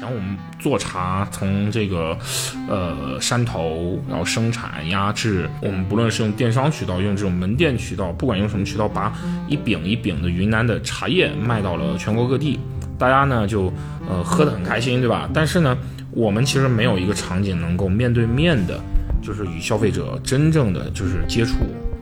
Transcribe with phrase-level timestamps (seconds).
[0.00, 2.16] 以前我们做茶，从这个
[2.66, 9.12] 呃山头，然后生产、压制，我们不论是用电商渠道，用这种门店渠道，不管用什么渠道，把
[9.46, 12.58] 一饼一饼的云南的茶叶卖到了全国各地，
[12.98, 13.70] 大家呢就
[14.08, 15.28] 呃喝得很开心，对吧？
[15.34, 15.76] 但是呢，
[16.12, 18.80] 我们其实没有一个场景能够面对面的，
[19.20, 21.56] 就是与消费者真正的就是接触，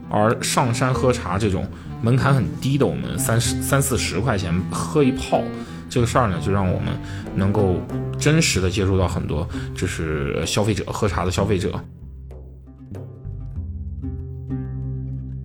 [0.09, 1.66] 而上山喝茶这种
[2.01, 5.42] 门槛很低的，我们三十三四十块钱喝一泡。
[5.88, 6.88] 这个事儿呢，就让我们
[7.34, 7.77] 能够
[8.19, 11.73] 真实的接触到很多，就是消费者喝茶的消费者。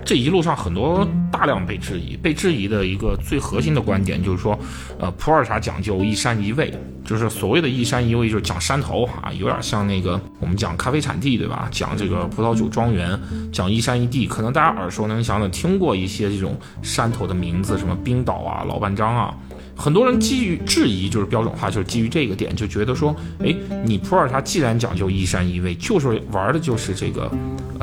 [0.06, 4.60] 这一路上很多大量被质疑，被质疑的一个最核心的观点就是说，
[5.00, 6.74] 呃，普洱茶讲究一山一味，
[7.06, 11.70] 就是所谓的一山一味，就是讲山头啊，有点像那个我们讲咖啡产地，对吧？
[11.72, 13.18] 讲这个葡萄酒庄园，
[13.54, 19.34] 讲一山一地，可能大家耳熟能详的听过一些这种山头的名字，什么冰岛啊、老半张啊。
[19.76, 27.30] 很多人基于质疑，就是标准化，就是基于这个点，就觉得说，哎，你普洱茶既然讲究一山一味，就是玩的就是这个，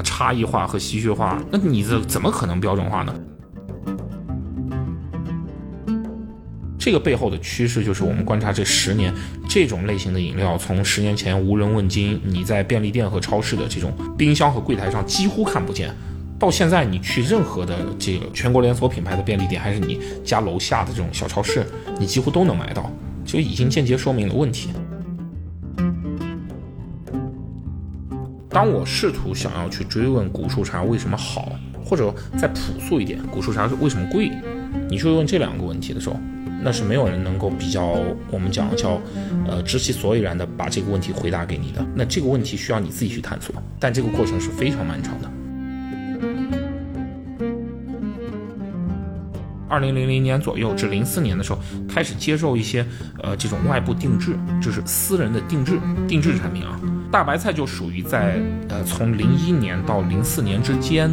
[0.04, 3.14] 差异化和稀缺化，那你这怎么可能标准化呢？
[6.78, 9.12] 这个背后的趋势就是我们观察这十年，
[9.48, 15.94] 这种类型的饮料，从十年前无人问津，你在便利店和超市的这种冰箱和柜台上几乎看不见。
[16.40, 21.66] 到现在，你去任何的这个全国连锁品牌的便利店，还是你家楼下的这种小超市，
[21.98, 22.90] 你几乎都能买到，
[23.26, 24.70] 就已经间接说明了问题。
[28.48, 31.52] 当我试图想要去追问古树茶为什么好，
[31.84, 34.32] 或者再朴素一点，古树茶为什么贵，
[34.88, 36.16] 你去问这两个问题的时候，
[36.62, 37.98] 那是没有人能够比较
[38.30, 38.98] 我们讲叫，
[39.46, 41.84] 呃，知其所以然的把这个问题回答给你的。
[41.94, 45.30] 那这个问题需要你自己去探索，但这个过程是非常漫长的。
[49.70, 52.84] 二零零零年左右至零四年的时候，开始接受一些
[53.22, 56.78] 呃这种外部定制，就是私人的定制定制产品啊。
[57.10, 61.08] 大白菜就属于在呃从零一年到零四年之间，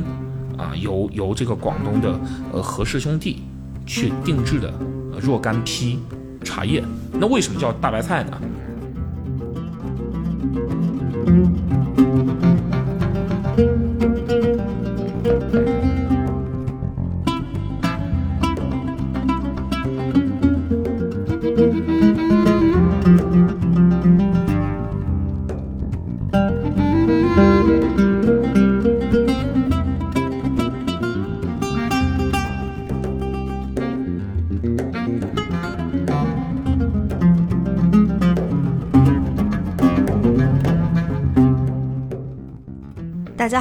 [0.57, 2.19] 啊由由这个广东的
[2.51, 3.43] 呃何氏兄弟
[3.85, 4.73] 去定制的
[5.21, 5.99] 若干批
[6.43, 6.83] 茶叶。
[7.13, 8.41] 那为什么叫大白菜呢？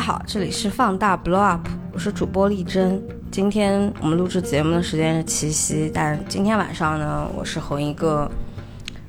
[0.07, 3.03] 好，这里是放大 Blow Up，我是主播丽珍。
[3.33, 8.31] 今天我们录制节目的时间是七夕，但今天晚上呢，我是和一个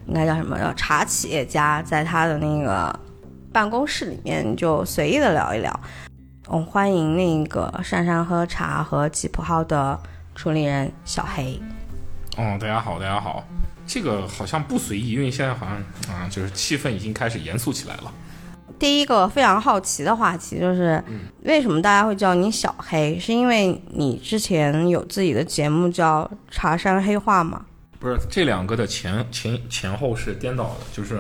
[0.08, 3.00] 应该叫什么叫茶企业家，在他的那个
[3.54, 5.80] 办公室里面就随意的聊一聊。
[6.48, 10.00] 我们欢迎那个珊珊喝茶和吉普号的
[10.34, 11.62] 处理人小黑。
[12.38, 13.44] 哦，大家好，大家好。
[13.86, 15.76] 这个好像不随意，因为现在好像
[16.12, 18.12] 啊，就是气氛已经开始严肃起来了。
[18.80, 21.04] 第一个非常好奇的话题就是，
[21.44, 23.18] 为什么大家会叫你小黑？
[23.20, 27.66] 是因为你之前有自己的节目叫《茶山黑话》吗？
[28.00, 31.20] 不是，这两个的前前前后是颠倒的，就是，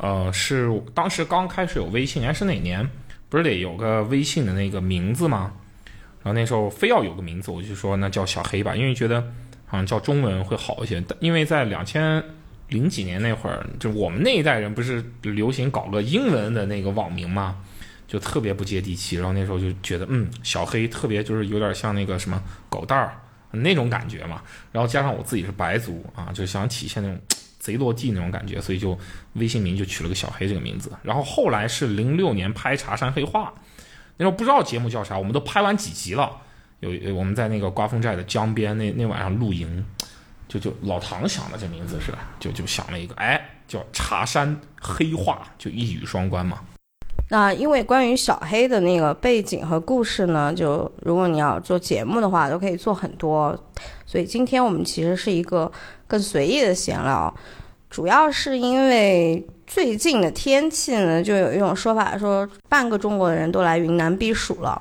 [0.00, 2.88] 呃，是当时刚开始有微信，还是哪年？
[3.28, 5.52] 不是得有个微信的那个名字吗？
[6.22, 9.20] 然后那时候非要有个名字，我就说那叫小黑吧，因为觉得
[9.66, 11.02] 好像叫中文会好一些。
[11.18, 12.22] 因为在两千。
[12.68, 17.56] 零几年那会儿，就我们那一代人不是流行搞个英文的那个网名嘛，
[18.08, 19.16] 就特别不接地气。
[19.16, 23.20] 然后那时候就觉得，嗯，小黑特别就是有点像那个什么狗蛋儿
[23.52, 24.42] 那种感觉嘛。
[24.72, 27.18] 然后加上我自己是白族啊，就想体现那种
[27.58, 28.98] 贼落地那种感觉，所以就
[29.34, 30.90] 微信名就取了个小黑这个名字。
[31.02, 33.54] 然后后来是零六年拍《茶山黑话》，
[34.16, 36.30] 那时候不知道节目叫啥，我们都拍完几集了，
[36.80, 39.84] 有我们在那个刮风寨的江边那那晚上露营。
[40.48, 42.18] 就就老唐想的这名字是吧？
[42.38, 46.58] 就就想了一个，哎，叫茶山黑化，就一语双关嘛。
[47.28, 53.58] 那因为关于小黑的那个背景和故事呢，就如果你要做节目的话，都可以做很多。
[54.06, 55.70] 所以今天我们其实是一个
[56.06, 57.34] 更随意的闲聊，
[57.90, 64.80] 主要是因为最近的天气呢，就有一种说法说，半个中国的人都来云南避暑了。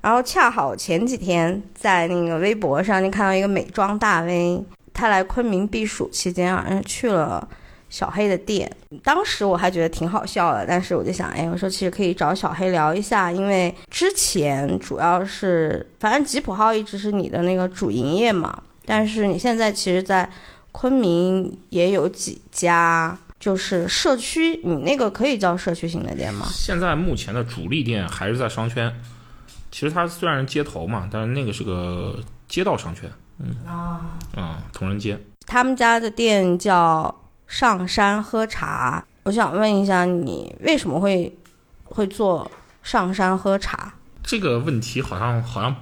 [0.00, 4.64] 然后恰好前几天在那个微博上你看到一个美妆大 V。
[4.98, 7.48] 他来昆明避暑期间好像去了
[7.88, 8.68] 小黑的店，
[9.04, 20.28] 当时我还觉得挺好笑的，但是我就想，哎，我说其实可以找小黑聊一下，因为之前主要是反正吉普号一直是你的那个主营业嘛，但是你现在其实，在
[20.72, 26.48] 昆明也有几家就是社区，你那个可以叫社区型的店吗？
[26.50, 28.92] 现在目前的主力店还是在商圈，
[29.70, 32.18] 其实它虽然是街头嘛，但是那个是个
[32.48, 33.08] 街道商圈。
[33.38, 35.18] 嗯啊啊，同仁街。
[35.46, 37.14] 他们家的店叫
[37.46, 41.36] 上山喝茶，我想问一下，你为什么会
[41.84, 42.50] 会做
[42.82, 43.94] 上山喝茶？
[44.22, 45.74] 这个问题好像好像。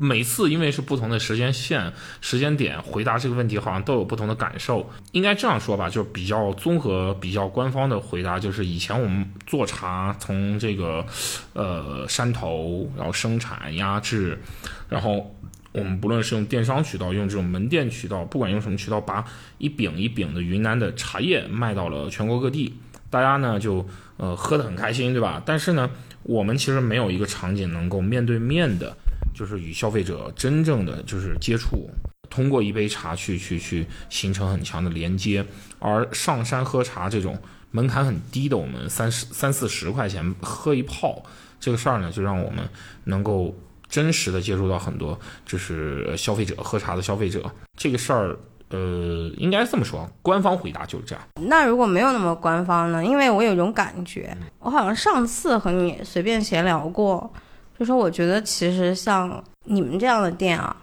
[0.00, 4.88] 每次因为是不同的时间线、时间点，回答这个问题好像都有不同的感受。
[5.10, 11.04] 应该这样说吧，就是比较综合、比较官方的回答，就是以前我们做茶，从这个
[11.52, 14.40] 呃山头，然后生产、压制，
[14.88, 15.34] 然后
[15.72, 19.24] 我们不论是用电商渠道，用这种门店渠道，不管用什么渠道，把
[19.58, 22.74] 一饼一饼的云南的茶叶卖到了全国各地，
[23.10, 23.86] 大家呢就
[24.16, 25.42] 呃喝得很开心，对吧？
[25.44, 25.90] 但是呢，
[26.22, 28.96] 我们其实没有一个场景能够面对面的。
[29.34, 31.88] 就是与消费者真正的就是接触，
[32.28, 35.44] 通过一杯茶去去去形成很强的连接。
[35.78, 37.38] 而上山喝茶这种
[37.70, 41.22] 门槛很低的，我们三十三四十块钱喝一泡
[41.60, 42.68] 这个事儿呢，就让我们
[43.04, 43.56] 能够
[43.88, 47.50] 真实的接触到很多就是消费者喝茶的消费者。
[47.76, 48.36] 这个事儿，
[48.70, 51.24] 呃，应该这么说，官方回答就是这样。
[51.40, 53.04] 那如果没有那么官方呢？
[53.04, 57.32] 因为我有一种感觉，我好像上次和你随便闲聊过。
[57.78, 60.76] 就说我觉得其实像你们这样的店啊，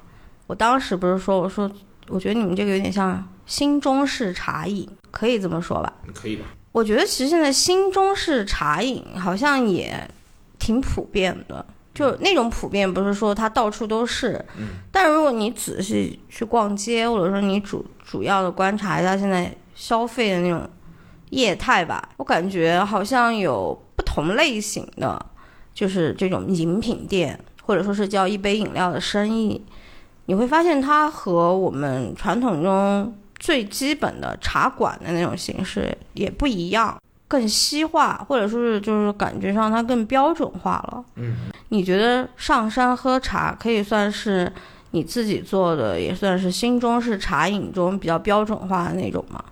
[0.48, 1.70] 我当时不是说我说
[2.08, 5.94] 我觉得你们这个有点像新中式茶饮，可以这么说吧？
[6.14, 6.46] 可以吧？
[6.72, 10.10] 我觉得其实现在新中式茶饮好像也
[10.58, 11.66] 挺普遍的，
[11.96, 20.70] 就那种普遍不是说它到处都是，嗯，但如果你仔细去逛街，或者说你主主要的观察一下现在消费的那种
[21.32, 25.26] 业态吧，我感觉好像有不同类型的。
[25.74, 29.62] 就是这种饮品店，或者说是叫一杯饮料的生意，
[30.28, 41.04] 你会发现它和我们传统中最基本的茶馆的那种形式也不一样，更西化，或者说是就是感觉上它更标准化了。
[41.16, 41.36] 嗯，
[41.70, 44.52] 你觉得上山喝茶可以算是
[44.92, 49.44] 你自己做的，也算是新中式茶饮中比较标准化的那种吗？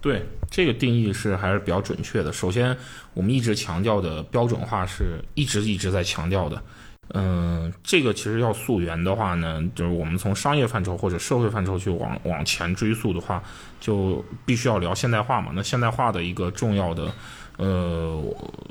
[0.00, 0.26] 对。
[0.54, 2.30] 这个定义是还是比较准确的。
[2.30, 2.76] 首先，
[3.14, 6.62] 我们一直强调的标准化是一直一直在强调的。
[7.10, 13.42] 嗯，这个其实要溯源的话呢，就是我们从商业范畴或者社会范畴去往往前追溯的话，
[13.80, 15.52] 就必须要聊现代化嘛。
[15.54, 17.12] 那现代化的一个重要的
[17.58, 18.22] 呃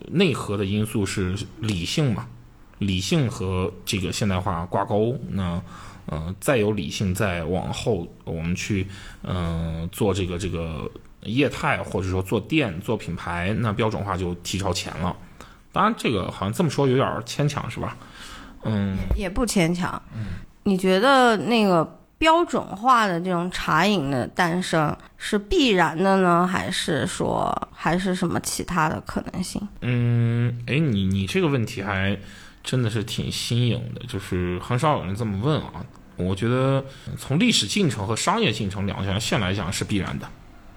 [0.07, 2.28] 内核的因素是理性嘛，
[2.80, 5.19] 理性和这个现代化挂钩。
[5.30, 5.62] 那
[6.07, 8.88] 呃，再有理性，再往后我们去
[9.24, 10.89] 嗯做这个这个。
[11.24, 15.16] 业态或者说做店做品牌，那标准化就提超前了。
[15.72, 17.95] 当然，这个好像这么说有点牵强，是吧？
[18.63, 20.02] 嗯，也不牵强。
[20.16, 20.25] 嗯，
[20.63, 21.84] 你觉得那个
[22.18, 29.62] 标准化的这种茶饮的诞生是必然的呢，还是说还是什么其他的可能性？
[29.81, 32.18] 嗯，哎，你你这个问题还
[32.63, 35.86] 真的是挺新颖的，就是很少有人这么问啊。
[36.18, 36.84] 我觉得
[37.18, 40.28] 从历史进程和商业进程两条线来讲是必然的。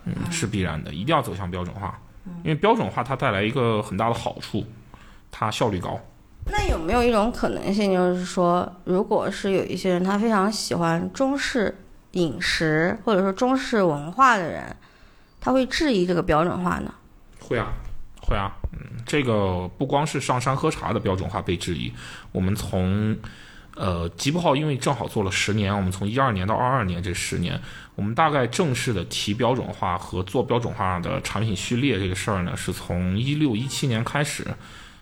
[0.06, 1.98] 嗯，是必然的，一定要走向标准化，
[2.42, 4.62] 因为标准化它带来一个很大的好处，
[5.30, 5.98] 它效率高。
[6.46, 11.76] 那有没有一种可能性，就是说，如果是有一些人他非常喜欢中式
[12.12, 14.76] 饮食或者说中式文化的人，
[15.40, 16.94] 他会质疑这个标准化呢？
[17.40, 17.72] 会啊，
[18.20, 21.92] 会啊，嗯，这个不光是上山喝茶的标准化被质疑，
[22.32, 23.16] 我们从。
[23.76, 27.60] 呃，吉普号因为正好做了十年，我们从一二年到二二年这十年，
[27.96, 34.46] 我们大概正式的提标准化和做标准化的产品序列这个事儿呢，是从一六一七年开始。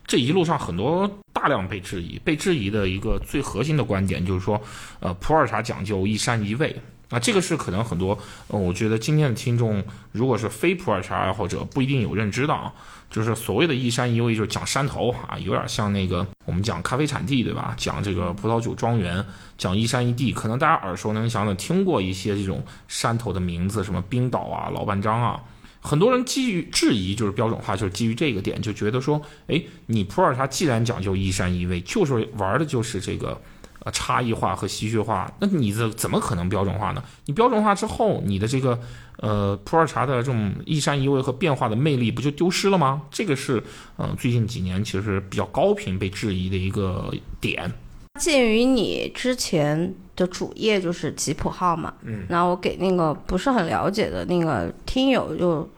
[0.06, 4.61] 这一路上很多大量被质疑，被质疑的一个最核心的观点就是说，
[5.00, 6.75] 呃，普洱茶讲究一山一味。
[7.09, 8.18] 啊，这个是可能很多，
[8.49, 12.73] 呃，我觉得今天的听众如果是非普洱茶爱好者，不一定有认知的啊。
[13.11, 17.75] 就是所谓的一山一味，就是讲山头啊，有点像那个我们讲咖啡产地，对吧？
[17.76, 19.23] 讲这个葡萄酒庄园，
[19.59, 25.38] 讲一山一地，可能大家耳熟能详的听过一些这种山头的名字，什么冰岛啊、老半张啊。
[25.82, 33.38] 很多人基于质疑，就是标准化，就是基于这个点，就觉得说，哎，你普洱茶既然讲究一山一味，就是玩的就是这个。
[33.84, 37.02] 呃，差异化和稀缺化，那你这怎么可能标准化呢？
[37.26, 38.78] 你标准化之后，你的这个
[39.16, 43.02] 呃普洱茶的这种一山一味和变化的魅力不就丢失了吗？
[43.10, 43.60] 这个是
[43.98, 47.72] 嗯最近几年其实比较高频被质疑的一个点。
[48.20, 55.69] 鉴于你之前的主页就是吉普号嘛，嗯，然后我给那个不是很了解的那个听友就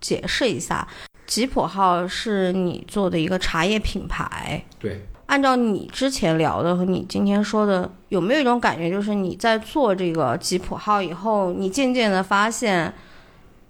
[0.00, 0.86] 解释一下，
[1.26, 5.06] 吉普号是你做的一个茶叶品牌，对。
[5.26, 12.94] 按照你之前聊的和你今天说的，有没有一种感觉，就是你在做这个吉普号以后，你渐渐的发现，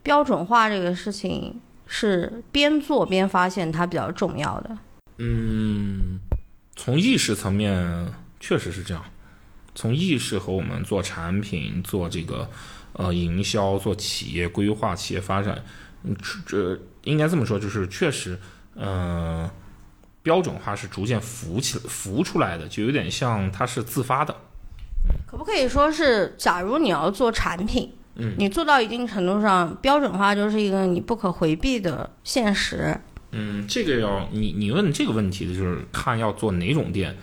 [0.03, 4.79] 标准化这个事情是边做边发现它比较重要的？
[5.17, 6.21] 嗯，
[6.75, 8.07] 从意识层面
[8.39, 9.03] 确实是这样。
[9.77, 12.51] 从意识和我们做产品、做这个
[12.95, 15.63] 呃营销、做企业规划、企业发展，
[16.03, 16.17] 嗯，
[16.47, 18.39] 这应该这么说，就是确实，
[18.75, 19.49] 嗯，
[20.23, 24.35] 标准化是逐渐浮起浮出来的，就有点像它是自发的。
[25.27, 32.99] 可不可以说是，假如你要做产品，嗯，你做到一定程度上，标准化就是一个你不可回避的现实。
[33.33, 37.15] 嗯，这个要你你问这个问题的就是看要做哪种店。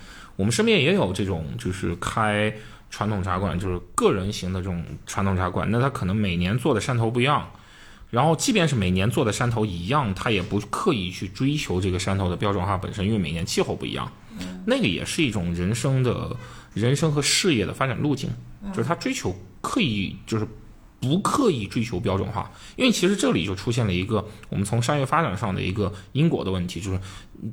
[0.44, 2.54] 我们身边也有这种，就是开
[2.90, 5.66] 传统茶馆，就是个人型的这种传统茶馆。
[5.72, 7.50] 那他可能每年做的山头不一样，
[8.10, 14.12] 然后即便是每年做的山头一样，他也不刻意去追求这个山头的标准化本身，因为每年气候不一样。
[14.66, 16.36] 那个也是一种人生的
[16.74, 18.30] 人生和事业的发展路径，
[18.74, 20.46] 就是他追求刻意，就是
[21.00, 22.52] 不刻意追求标准化。
[22.76, 27.00] 因为其实这里就出现了一个我们从商业发展上的一个因果的问题，就是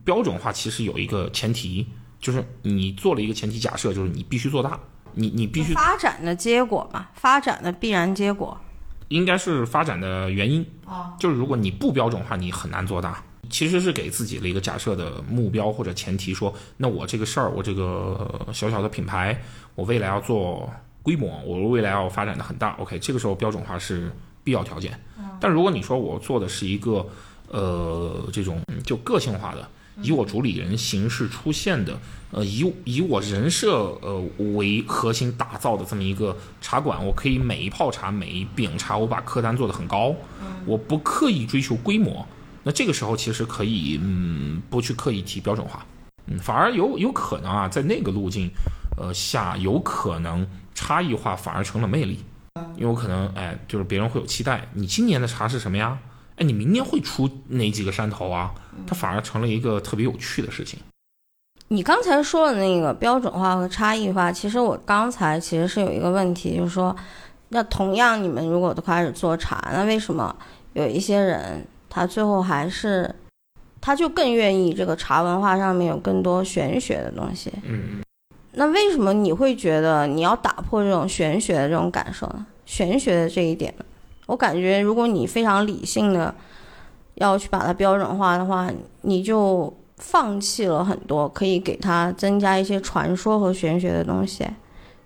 [0.04, 1.86] 标准化其实有一个前提。
[2.20, 4.78] 就是你做了一个前提假设，就是你必须做大，
[5.14, 8.58] 你你必须发展的结果嘛，发展的必然结果，
[9.08, 11.14] 应该是发展的原因啊。
[11.18, 13.22] 就是如果你不标准化，你很难做大。
[13.48, 19.42] 其实是给自己了一个假设的目标或者前提，说那我这个事儿，我这个小小的品牌，
[19.74, 20.70] 我未来要做
[21.02, 22.76] 规模，我未来要发展的很大。
[22.78, 24.12] OK，这个时候标准化是
[24.44, 24.96] 必要条件。
[25.40, 27.04] 但如果你说我做的是一个
[27.48, 29.68] 呃这种就个性化的。
[30.02, 31.98] 以我主理人形式出现的，
[32.30, 34.22] 呃，以以我人设呃
[34.54, 40.14] 为核心打造的这么一个茶馆，我可以每一泡茶、每一饼茶，我把客单做得很高，
[40.64, 42.26] 我不刻意追求规模，
[42.62, 45.84] 那这个时候其实可以，嗯，不去刻意提标准化，
[46.26, 48.50] 嗯，反而有有可能啊，在那个路径，
[48.96, 52.20] 呃下有可能差异化反而成了魅力，
[52.76, 55.98] 因为我可能哎，就是别人会有期待，你今年的茶是什么呀？
[56.40, 58.50] 哎，你明年会出哪几个山头啊？
[58.86, 60.80] 它反而成了一个特别有趣的事情。
[61.68, 66.96] 你刚才说的那个标准化和差异化，其实我刚才其实是有一个问题，就是说，
[67.50, 70.34] 那同样你们如果都开始做茶，那为什么
[70.72, 73.14] 有一些人他最后还是，
[73.78, 77.52] 他就更愿意这个茶文化上面有更多玄学的东西？
[77.64, 78.00] 嗯。
[78.52, 82.46] 那为什么你会觉得你要打破这种玄学的这种感受呢？
[82.64, 83.84] 玄学的这一点呢？
[84.30, 86.32] 我感觉，如果你非常理性的
[87.16, 88.70] 要去把它标准化的话，
[89.02, 94.46] 你就放弃了很多可以给它增加一些传说和玄学的东西。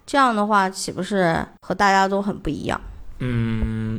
[0.05, 2.79] 这样的话，岂不是和大家都很不一样？
[3.21, 3.99] 嗯，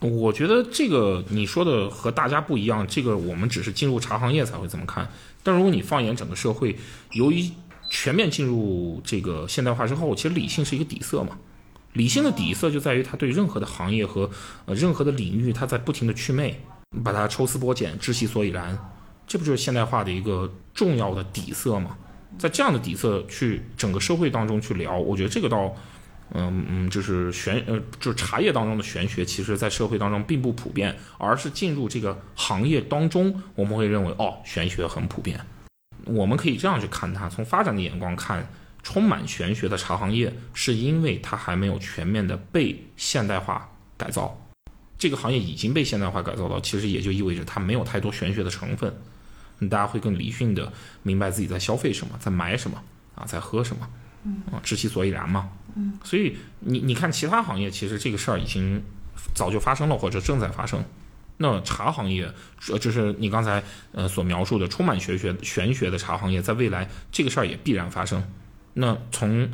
[0.00, 5.06] 我觉得这个你说的和大家不一样，这个我们只是进入茶行业才会这么看。
[5.44, 6.76] 但如果你放眼整个社会，
[7.12, 7.48] 由于
[7.88, 11.38] 全面进入这个现代化之后，其实理性是一个底色嘛。
[11.96, 14.30] 理性的底色就在于他对任何的行业和
[14.66, 16.54] 呃任何的领域，他在不停的祛魅，
[17.02, 18.78] 把它抽丝剥茧，知其所以然，
[19.26, 21.96] 这不就是现代化的一个重要的底色吗？
[22.38, 25.74] 在这样的底色去整个社会当中去聊，我觉得这个倒，
[26.34, 35.40] 嗯嗯，就是玄呃，就是茶叶当中的玄学，其实在社会当中并不普遍，而是进入这个行业当中，我们会认为哦，玄学很普遍。
[36.04, 38.46] 我们可以这样去看它，从发展的眼光看。
[38.86, 44.40] 充满玄学的茶行业，是因为它还没有全面的被现代化改造。
[44.96, 48.96] 这个行业已经被现代化改造到，其实也就意味着它没有太多玄学的成分。
[49.68, 52.80] 大家会更理性的明白自己在消费什么，在买什么
[53.16, 53.88] 啊，在喝什么，
[54.52, 55.50] 啊，知其所以然嘛。
[55.74, 58.80] 嗯，所以你你看其他行业，其实这个事儿已经
[59.34, 60.84] 早就发生了，或者正在发生。
[61.38, 62.32] 那茶行业，
[62.68, 68.22] 呃就是你刚才呃所描述的充满玄学玄学的茶行业，在未来这个事儿也必然发生。
[68.78, 69.48] 那从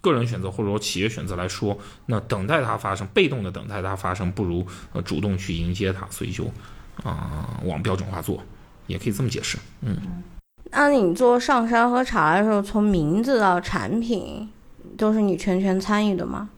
[0.00, 6.50] 个人选择或者说企业选择来说，那等待它发生，被动的等待它发生，不如呃主动去迎接它，所以就
[7.04, 8.42] 啊往标准化做，
[8.88, 9.56] 也可以这么解释。
[9.82, 9.96] 嗯，
[10.72, 14.50] 那你做上山喝茶的时候，从名字到产品，
[14.98, 16.50] 都是你全权参与的吗？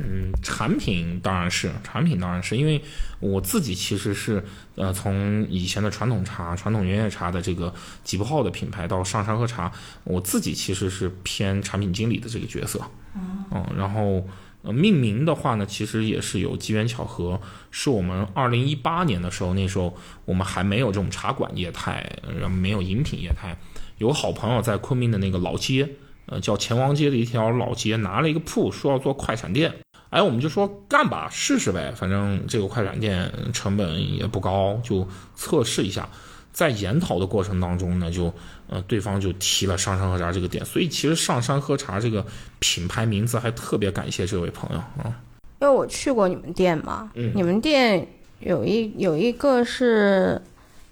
[0.00, 2.80] 嗯，产品当然是，产品当然是因为
[3.18, 4.40] 我自己其实是
[4.76, 7.74] 呃从以前的传统茶、传统原叶茶的这个
[8.04, 9.72] 几不号的品牌到上山喝茶，
[10.04, 12.80] 我自己其实是偏产品经理的这个角色。
[13.16, 14.24] 嗯，然后
[14.62, 17.40] 呃命名的话呢，其实也是有机缘巧合，
[17.72, 23.58] 是我们二零一八年的时候，那时候我们还没有这种茶馆业态，然后没有饮品业态，
[23.98, 25.88] 有好朋友在昆明的那个老街，
[26.26, 29.74] 呃叫钱王街的一条老街，拿了一个铺，说要做快闪店。
[30.10, 36.08] 哎，我们就说干吧，试试呗，反正这个快闪店成本也不高，就测试一下。
[36.50, 38.32] 在研讨的过程当中呢，就
[38.68, 42.26] 呃对方就提了上山喝茶这个点，所以其实上山喝茶这个
[42.58, 45.14] 品牌名字还特别感谢这位朋友啊。
[45.60, 48.08] 因为我去过你们店嘛，嗯你们店
[48.40, 50.40] 有一有一个是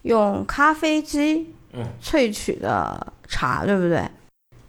[0.02, 1.52] 用咖啡机
[2.00, 4.08] 萃取的茶，对不对？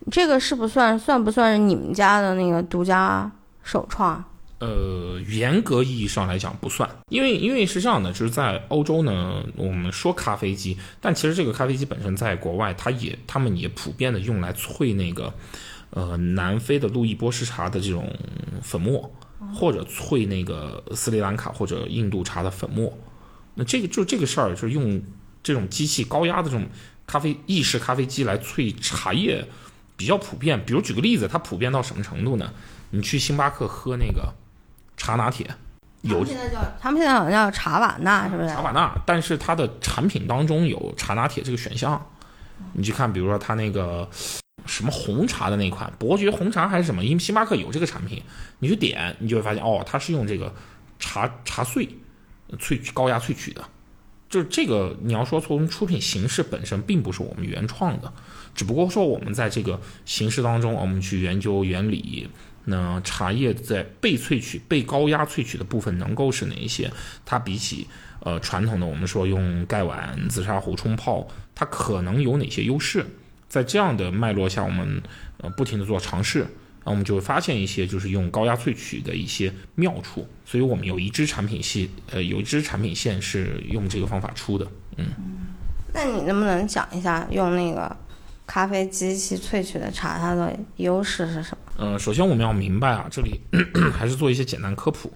[0.09, 3.29] 这个是不算算不算是你们家的那个独家
[3.61, 4.23] 首创？
[4.59, 15.31] 呃，严格意义上来讲不算，因为因为是这样的，就是在欧洲呢，我们说咖啡机，但其实这个咖啡机本身在国外，它也他们也普遍的用来萃那个
[15.91, 18.11] 呃南非的路易波士茶的这种
[18.63, 19.13] 粉末，
[19.53, 22.97] 或者萃那个斯里兰卡或者印度茶的粉末。
[23.53, 24.99] 那这个就这个事儿，就是用
[25.43, 26.67] 这种机器高压的这种
[27.05, 29.47] 咖啡意式咖啡机来萃茶叶
[29.95, 30.65] 比较普遍。
[30.65, 32.51] 比如举个例子，它普遍到什么程度呢？
[32.89, 34.33] 你去星巴克喝那个
[34.97, 35.49] 茶拿铁，
[36.01, 38.49] 有他们现在叫他们现在好像叫茶瓦纳，是不是？
[38.49, 42.03] 茶瓦纳，但是它的产品当中有茶拿铁这个选项。
[42.73, 44.09] 你去看，比如说它那个
[44.65, 48.21] 什么红茶的那款伯爵红茶还是什么，因为星巴克有这个产品，
[48.59, 50.51] 你去点，你就会发现哦，它是用这个
[50.97, 51.87] 茶茶碎
[52.57, 53.63] 萃取高压萃取的。
[54.29, 58.11] 就是这个，你要说从出品形式本身并不是我们原创的，
[58.57, 62.27] 只不过说我们在这个形式当中，我们去研究原理。
[62.69, 66.91] 那茶叶在被萃取、被高压萃取的部分能够是哪一些？
[67.25, 67.87] 它比起
[68.19, 73.05] 呃传统的我们说用盖碗、紫砂壶冲泡，它可能有哪些优势？
[73.47, 75.01] 在这样的脉络下，我们
[75.37, 76.45] 呃不停的做尝试，
[76.83, 80.27] 那我们就会发现一些就是用高压萃取的一些妙处。
[80.43, 84.67] 所以我们有一支产品系，呃，有一支产品线是用这个方法出的。
[84.97, 85.05] 嗯
[85.93, 87.95] 那你能不能讲一下用那个
[88.47, 91.57] 咖啡机器萃取的茶它的优势是什么？
[91.77, 93.39] 呃，首先我们要明白啊，这里
[93.93, 95.11] 还是做一些简单科普，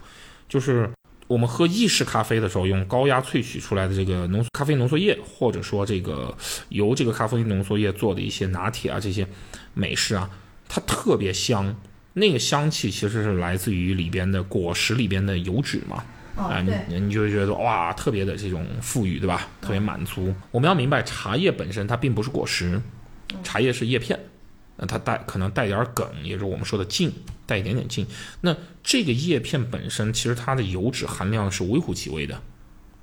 [0.49, 0.87] 就是
[1.27, 6.35] 我们喝意式咖啡的时候，用高压萃取出来的这个浓咖啡浓缩液，或者说这个
[6.69, 9.25] 由这个咖啡浓缩液做的一些拿铁啊，这些
[9.73, 10.29] 美式啊，
[10.67, 11.73] 它特别香。
[12.13, 16.03] 那个香气其实是来自于里边的果实里边的油脂嘛，
[16.35, 19.47] 啊，你你就会觉得哇，特别的这种富裕，对吧？
[19.61, 20.35] 特别满足。
[20.51, 22.81] 我们要明白，茶叶本身它并不是果实，
[23.43, 24.19] 茶叶是叶片。
[24.77, 27.11] 那它带可能带点梗，也就是我们说的茎，
[27.45, 28.07] 带一点点茎。
[28.39, 32.41] 那这个叶片本身其实它的油脂含量是微乎其微的。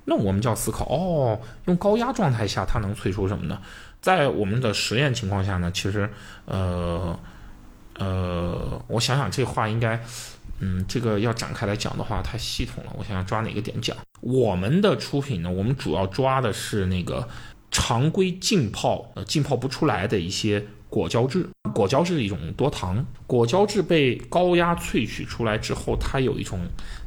[0.05, 3.61] 那我们就要思考，哦，用高压状态下它能萃出什么呢？
[4.01, 6.09] 在我们的实验情况下呢，其实
[6.45, 7.17] 呃
[7.93, 10.01] 呃，我想想这话应该，
[10.59, 13.95] 嗯，这个要展开来讲的话太系统了，我想想抓哪个点讲。
[14.21, 17.27] 我们的出品呢，我们主要抓的是那个
[17.71, 20.65] 常规浸泡呃浸泡不出来的一些。
[20.89, 26.61] 果胶质，果胶质是一种多糖，果胶质被高压萃取出来之后，它有一种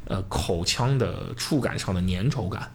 [0.05, 2.71] 呃口腔的触感上的粘稠感。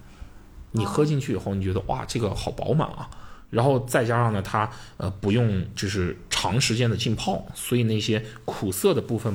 [0.73, 3.09] 你喝进去以后，你觉得哇，这个好饱满啊。
[3.49, 9.35] 然后再加上呢，它呃不用就是长时间的浸泡，所以那些苦涩的部分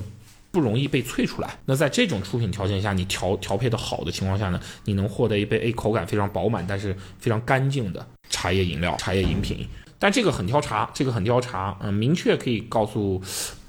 [0.52, 1.58] 不容易被萃出来。
[1.66, 9.66] 那在这种出品条件下，你调调配的好的情况下呢，你能获得一杯 A 口感非常饱满，但是非常干净的茶叶饮料、茶叶饮品。
[10.00, 13.22] 但这个很挑茶，这个很挑茶，嗯，明确可以告诉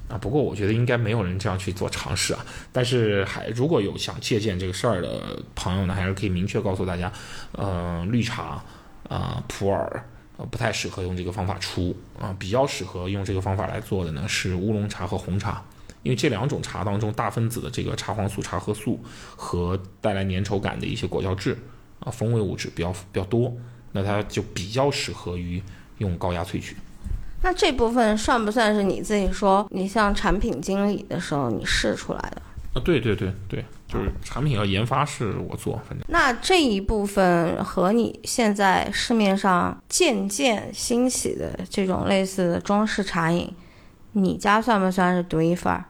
[0.09, 0.19] 啊。
[0.19, 2.45] 不过我觉得应该没有人这样去做尝试啊。
[2.73, 7.13] 但是还如果有想借鉴这个事儿的朋友呢，还是可以明确告诉大家，
[7.53, 8.65] 呃，绿茶
[9.09, 10.03] 啊、普洱
[10.37, 15.63] 呃不太适合用这个方法出啊，比较适合用这个方法来做的呢是乌龙茶和红茶，
[16.03, 18.99] 因为这两种茶当中大分子的这个茶黄素、茶褐素
[19.37, 21.57] 和带来粘稠感的一些果胶质
[22.01, 23.55] 啊风味物质比较比较多，
[23.95, 25.63] 那它就比较适合于。
[25.99, 26.77] 用高压萃取，
[27.41, 32.43] 那这部分算不算是你自己说你像产品经理的时候你试出来的？
[32.75, 36.05] 啊，对对对对，就是产品和研发是我做，反正。
[36.09, 43.55] 那这一部分和你现在市面上渐渐兴起的这种类似的中式茶饮，
[44.15, 45.85] 你家算不算是独一份儿？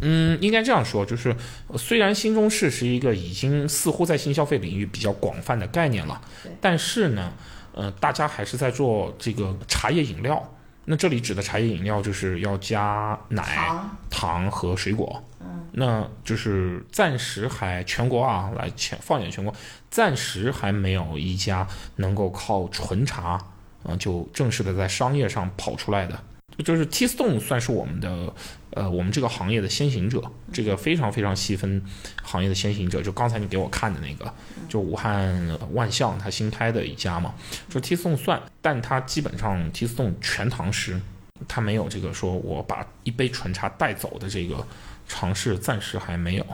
[0.00, 1.34] 嗯，应该这样说，就是
[1.76, 6.20] 虽然新中式是一个已经似乎在新消费领域比较广泛的概念了，
[6.60, 7.32] 但是呢。
[7.72, 10.54] 呃，大家还是在做这个茶叶饮料。
[10.86, 13.70] 那这里指的茶叶饮料，就是要加奶、
[14.10, 15.22] 糖和水果。
[15.38, 19.54] 嗯，那就是暂时还全国啊，来全放眼全国，
[19.88, 21.64] 暂时还没有一家
[21.96, 23.40] 能够靠纯茶
[23.84, 26.20] 啊，就正式的在商业上跑出来的。
[26.62, 28.32] 就是 T Stone 算是我们的，
[28.70, 31.82] 呃，我们这个行业的先行者，这个非常非常细分
[32.22, 33.02] 行业的先行者。
[33.02, 34.32] 就刚才你给我看的那个，
[34.68, 37.34] 就武汉万象它新开的一家嘛，
[37.70, 41.00] 说 T Stone 算，但它基本上 T Stone 全糖师，
[41.46, 44.66] 它没有这个说我把一杯纯茶带走的这个
[45.06, 46.46] 尝试，暂时还没有。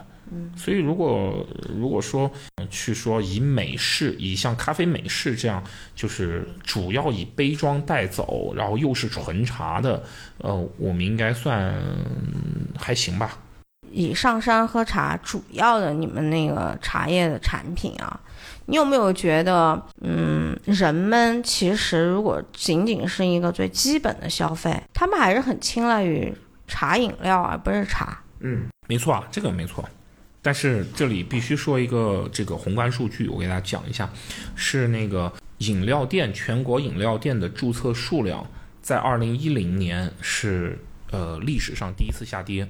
[0.55, 2.29] 所以如果如果说
[2.69, 5.63] 去说以美式，以像咖啡美式这样，
[5.95, 10.03] 就是主要以杯装带走，然后又是纯茶的，
[10.39, 11.73] 呃，我们应该算
[12.77, 13.37] 还行吧。
[13.89, 18.19] 以上山喝茶主要的你们那个茶叶的产品啊，
[18.65, 26.33] 你有没有觉得，嗯，人们其实如果仅仅是一个最基本的消费，他们还是很青睐于
[26.67, 28.21] 茶饮料而不是茶。
[28.41, 29.87] 嗯，没错啊，这个没错。
[30.47, 34.09] 但是这里必须说一个这个宏观数据，我给大家讲一下，
[34.55, 38.49] 是那个饮料店全国饮料店的注册数量
[38.81, 40.79] 在二零一零年是
[41.11, 42.65] 呃历史上第一次下跌，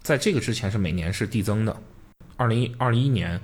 [0.00, 1.76] 在这个之前是每年是递增的，
[2.38, 3.38] 二零二一年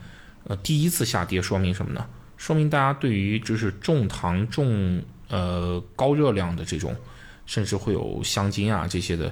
[0.44, 2.06] 呃第一次下跌，说明什么呢？
[2.38, 6.96] 说明大家对于就是重糖重呃高热量的这种，
[7.44, 9.30] 甚至会有香精啊这些的。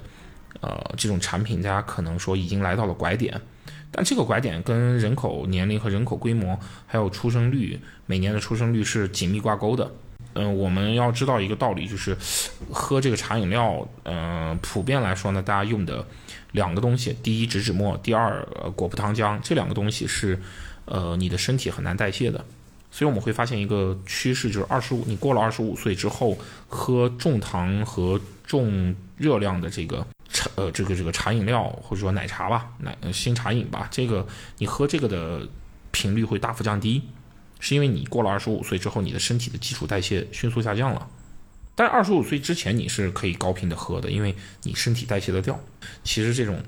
[0.63, 3.39] 呃，这种产品大家可能说已经来到了拐点，
[3.90, 9.90] 但这个拐点跟人口年龄和人口规模，还有出生率每年的出生率是紧密挂钩的。
[10.35, 12.14] 嗯，我们要知道一个道理，就是
[12.70, 16.07] 喝这个茶饮料，嗯，普遍来说呢，大家用的
[16.53, 20.38] 两个东西，第一植脂末，第二果葡糖浆，这两个东西是
[20.85, 22.44] 呃你的身体很难代谢的。
[22.90, 26.37] 所以我们会发现一个趋势，就是二十五，你过了二十五岁之后，
[26.68, 30.07] 喝重糖和重热量的这个。
[30.29, 34.27] 茶呃，这个这个茶饮料或者说奶茶吧，奶新茶饮吧，这个
[34.59, 35.49] 你喝这个的
[35.93, 37.01] 频率会大幅降低，
[37.61, 41.09] 是因为你过了二十五岁之后，你的身体的基础代谢迅速下降了。
[41.75, 45.59] 但是二十五岁之前你是可以高频的喝的，因为你身体代谢得掉。
[46.03, 46.61] 其实这种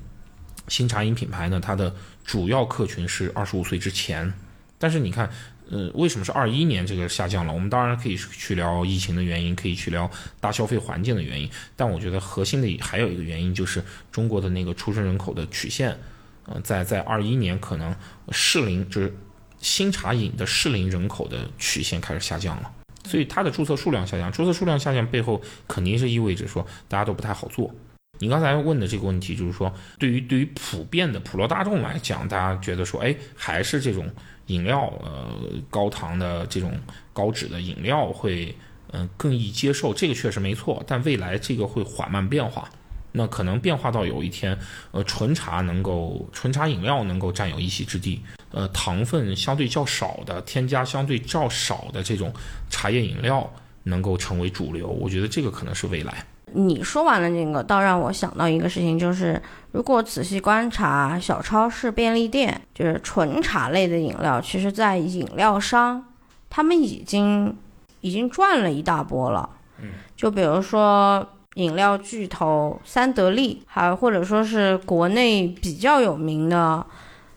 [0.68, 4.32] 新茶饮品牌呢，它的主要客群是二十五岁之前，
[4.78, 5.28] 但是你看。
[5.70, 7.52] 呃，为什么是二一年这个下降了？
[7.52, 15.94] 我们当然可以去聊疫情的原因，可以去聊大消费环境的原因，但我觉得核心的还有一个原因就是中国的那个出生人口的曲线，
[16.46, 17.94] 呃，在在二一年可能
[18.32, 19.14] 适龄就是
[19.58, 22.72] 新茶饮的适龄人口的曲线开始下降了，
[23.04, 27.70] 所以它的注册数量下降，注册数量下降背后肯定是意味着说大家都不太好做。
[28.20, 34.10] 你刚才问的这个问题就是说，对于对于普遍的普罗大众来讲，大家觉得说，哎，还是这种。
[34.48, 35.30] 饮料，呃，
[35.70, 36.78] 高糖的这种
[37.12, 38.54] 高脂的饮料会，
[38.92, 40.82] 嗯，更易接受，这个确实没错。
[40.86, 42.68] 但未来这个会缓慢变化，
[43.12, 44.58] 那可能变化到有一天，
[44.90, 52.32] 呃，纯茶能够，纯茶饮料能够占有一席之地，呃，糖分相对较少的，添加相对较少的这种
[52.68, 53.50] 茶叶饮料
[53.84, 54.88] 能够成为主流。
[54.88, 56.24] 我觉得这个可能是未来。
[56.52, 59.40] 你说完了这个，倒让我想到一个事情，就是
[59.72, 66.04] 如果仔细观察小超市、便利店，就是纯茶类的饮料，其实，在饮料商
[66.50, 67.56] 他们已经
[68.00, 69.48] 已经赚了一大波了。
[69.80, 76.84] 嗯，就比如说饮料巨头三得利，还或者说是国内比较有名的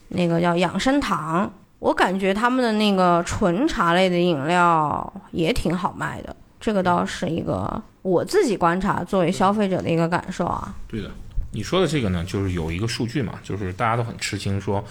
[0.09, 6.35] 那个叫养生堂，我感觉他们的那个纯茶类的饮料也挺好卖的。
[6.59, 10.75] 这个倒是一个我自己观察作为消费者的一个感受啊。
[10.87, 11.11] 对的，
[11.51, 14.83] 你说的这个呢，就是有一个数据嘛，就是大家都很吃惊，说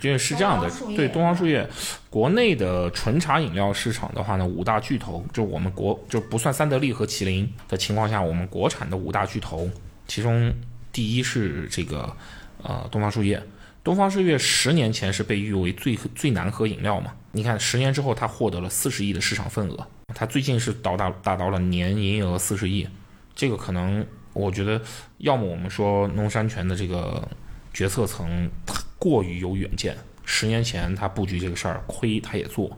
[0.00, 1.68] 这是这样的，对东方树叶，
[2.10, 9.68] 国内的纯茶饮料市场的话呢，五大巨头，就我们国就不算三得利和麒麟的情况下，我们国产的五大巨头，
[10.06, 10.52] 其中
[10.92, 12.14] 第一是这个
[12.62, 13.42] 呃东方树叶。
[13.84, 17.12] 东方树叶十年前是被誉为最最难喝饮料嘛？
[17.32, 22.86] 你看十年之后，它获得了四十亿的市场份额，它最近是达到达到了年营业额四十亿。
[23.34, 24.80] 这个可能我觉得，
[25.18, 27.26] 要么我们说农山泉的这个
[27.72, 28.50] 决策层
[28.98, 32.76] 过于有远见，十年前他布局这个事儿亏他也做。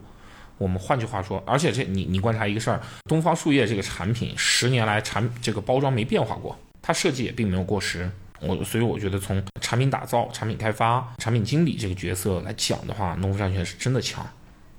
[0.58, 8.10] 我们换句话说，而且这你你观察一个事儿，东方树叶这个产品十年来产这个包装没变化过，它设计也并没有过时。
[8.40, 14.26] 我所以我觉得从产品打造、产品开发、产品经理这个角色来讲的话，农夫山泉是真的强，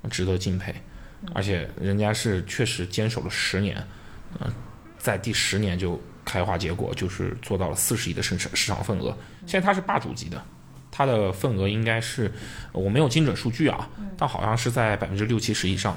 [0.10, 0.74] 值得敬佩。
[1.34, 3.78] 而且人家是确实坚守了十年，
[4.39, 4.52] 嗯，
[4.97, 9.15] 在第十年就开花结果，就是做到了四十亿的市场市场份额。
[9.45, 10.43] 现在它是霸主级的，
[10.89, 12.32] 它的份额应该是
[12.71, 15.95] 我没有精准数据啊，但好像是在百分之六七十以上。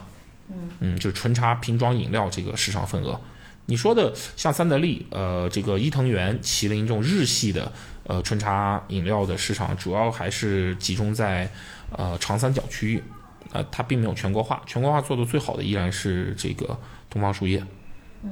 [0.50, 3.18] 嗯嗯，就纯茶瓶装饮料这个市场份额。
[3.66, 7.72] 你说的像三得利、呃，这个伊藤园、麒麟这种日系的
[8.04, 11.50] 呃春茶饮料的市场，主要还是集中在
[11.90, 13.02] 呃长三角区域，
[13.52, 14.62] 呃，它并没有全国化。
[14.66, 17.64] 全国化做的最好的依然是这个东方树叶。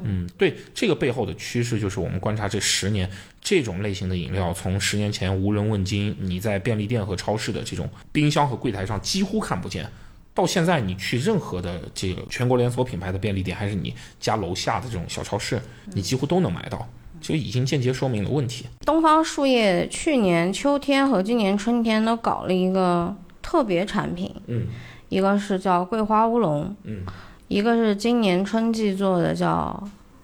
[0.04, 9.86] 嗯，对，这个背后的趋势就是我们观察这十年，这种类型的饮料从十年前无人问津，你在便利店和超市的这种冰箱和柜台上几乎看不见。
[10.34, 15.60] 到现在，你去任何的这个全国连锁品牌的便利店，还是你家楼下的这种小超市，
[15.94, 16.86] 你几乎都能买到，
[17.20, 18.66] 就已经间接说明了问题。
[18.86, 24.66] 东方树叶去年秋天和今年春天都搞了一个特别产品，嗯，
[25.08, 27.04] 一个是叫桂花乌龙，嗯，
[27.48, 29.82] 一个是今年春季做的叫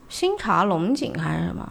[0.09, 1.71] 新茶龙井还是什么，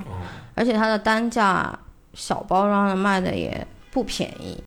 [0.54, 1.78] 而且它的单价
[2.13, 3.65] 小包装的卖的也。
[3.89, 4.62] 不便宜。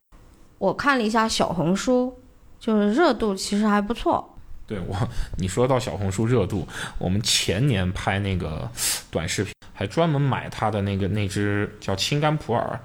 [0.57, 2.13] 我看了一下小红书，
[2.61, 4.37] 就是热度其实还不错。
[4.67, 4.95] 对我，
[5.37, 6.65] 你说到小红书热度，
[6.99, 8.69] 我们前年拍那个
[9.09, 12.79] 短视频，还专门买他的那个那只叫青甘普洱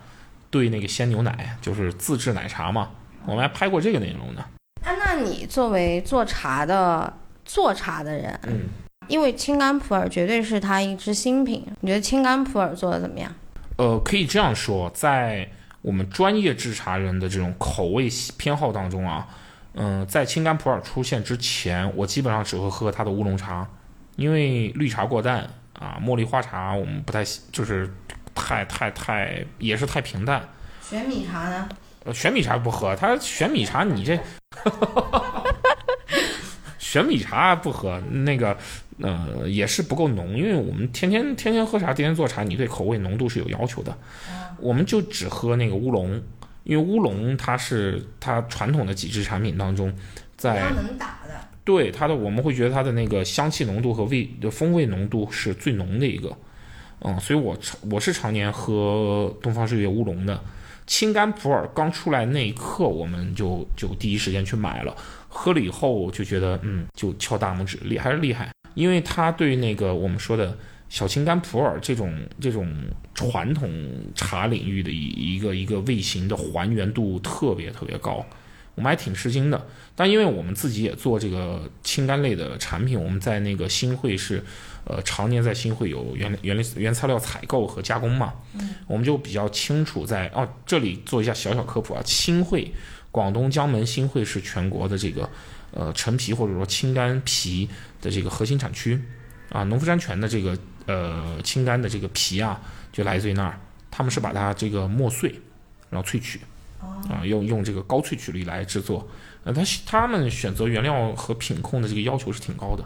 [0.51, 2.89] 兑那个鲜牛奶，就是自制奶茶嘛，
[3.27, 4.45] 我们还拍过这个内容呢。
[4.83, 7.13] 啊，那你作为做茶的
[7.45, 8.63] 做茶的人，嗯，
[9.07, 13.33] 因为青甘普洱绝对是它一支新品，你觉得青甘普洱做的怎么样？
[13.77, 15.49] 呃，可以这样说，在
[15.83, 18.09] 我们专业制茶人的这种口味
[18.39, 19.29] 偏好当中啊。
[19.79, 23.69] 嗯，在青柑普洱出现之前，我基本上只会喝它的乌龙茶，
[24.17, 27.93] 因为绿茶过淡啊，茉莉花茶我们不太就是
[28.35, 30.49] 太太太也是太平淡。
[30.81, 31.69] 玄米茶呢？
[32.05, 34.19] 呃，玄米茶不喝，它玄米茶你这，
[36.79, 38.57] 玄米茶不喝，那个
[39.03, 43.95] 呃也是不够浓，因为我们天天天天喝茶，天天做茶，你对口味浓度是有要求的，
[44.59, 46.19] 我们就只喝那个乌龙。
[46.67, 49.93] 因为乌龙它是它传统的几支产品当中，
[50.37, 56.37] 在能打的，对它的我们会觉得它的那个香气浓度和味的风味浓度是最浓的一个，
[57.03, 57.57] 嗯，所以我
[57.89, 60.41] 我是常年喝东方日月乌龙的，
[60.89, 64.93] 青柑普洱刚出来那一刻我们就就第一时间去买了，
[65.29, 70.59] 喝了以后就觉得嗯就敲大拇指厉还是厉害，因为它对那个我们说的。
[70.89, 72.73] 小青柑普洱这种这种
[73.13, 73.69] 传统
[74.15, 78.25] 茶领域的一一个一个味型的还原度特别特别高，
[78.77, 79.67] 我们还挺吃惊的。
[79.97, 84.45] 但因为我们自己也做这个青柑类的产品，我们在那个新会是，
[84.85, 88.35] 呃，常年在新会有原原原材料采购和加工嘛，
[88.87, 92.73] 我们就比较清楚在哦这里做一下小小科普啊，新会
[93.11, 95.29] 广东江门新会是全国的这个
[95.73, 97.69] 呃陈皮或者说青柑皮
[98.01, 99.01] 的这个核心产区
[99.49, 100.57] 啊，农夫山泉的这个。
[100.87, 102.61] 呃，青柑的这个皮啊，
[102.93, 103.59] 就来自于那儿。
[103.91, 105.41] 他们是把它这个磨碎，
[105.91, 106.41] 然后萃取，
[106.81, 109.07] 啊，用用这个高萃取率来制作。
[109.45, 112.85] 呃，他他们选择原料和品控的这个要求是挺高的。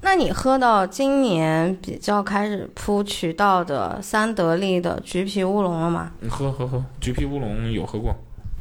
[0.00, 6.12] 那你喝到今年比较开始铺渠道的三得利的橘皮乌龙了吗？
[6.28, 8.14] 喝喝喝，橘皮乌龙有喝过。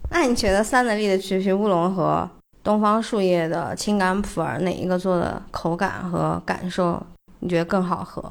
[0.09, 2.29] 那你觉得三得利的橘皮乌龙和
[2.63, 7.01] 东方树叶的青柑普洱哪一个做的口感和感受
[7.39, 8.23] 你觉得更好喝？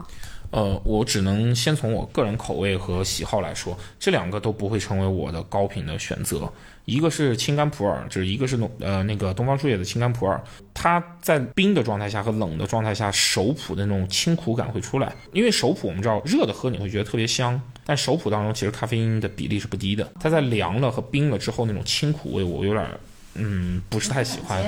[0.51, 6.51] 呃，我只能先从我个人口味和喜好来说，这两个都不会成为我的高频的选择。
[6.85, 10.41] 一个是青柑普洱，就是一个是浓呃那个东方树叶的青柑普洱，
[10.73, 15.13] 它在冰的状态下和冷的状态下，熟普的那种清苦感会出来。
[15.33, 20.09] 因为熟普我们知道热的喝你会觉得特别香，但熟普当中其实咖啡因的比例是不低的。
[20.21, 22.87] 它在凉了和冰了之后那种清苦味，我有点。
[23.39, 24.63] 嗯，不是太喜欢，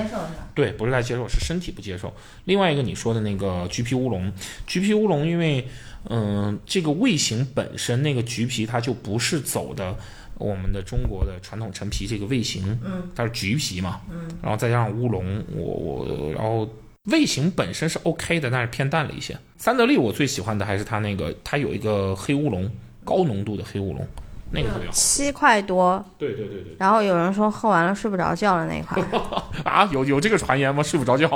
[0.53, 2.13] 对，不是太接受，是身体不接受。
[2.45, 4.31] 另外一个你说的那个橘皮乌龙，
[4.67, 5.67] 橘皮乌龙，因为
[6.09, 9.95] 嗯，这个味型本身那个橘皮它就不是走的
[10.37, 16.69] 我们的中国的传统陈皮这个味型，嗯，它是橘皮嘛，嗯，然后再加上乌龙，我我然后
[17.05, 19.37] 味型本身是 OK 的，但是偏淡了一些。
[19.57, 22.69] 三得利我最喜欢的还是它那个，它有一个黑乌龙，
[23.03, 24.07] 高浓度的黑乌龙。
[24.51, 26.75] 那个特别好七块多，对对对对。
[26.79, 29.05] 然后有人说喝完了睡不着觉的那一款
[29.63, 30.81] 啊，有有这个传言吗？
[30.81, 31.27] 睡不着觉？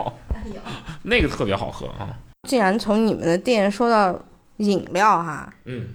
[0.45, 0.55] 有，
[1.03, 2.09] 那个特别好喝啊。
[2.47, 4.19] 既然从你们的店说到
[4.57, 5.87] 饮料哈，嗯，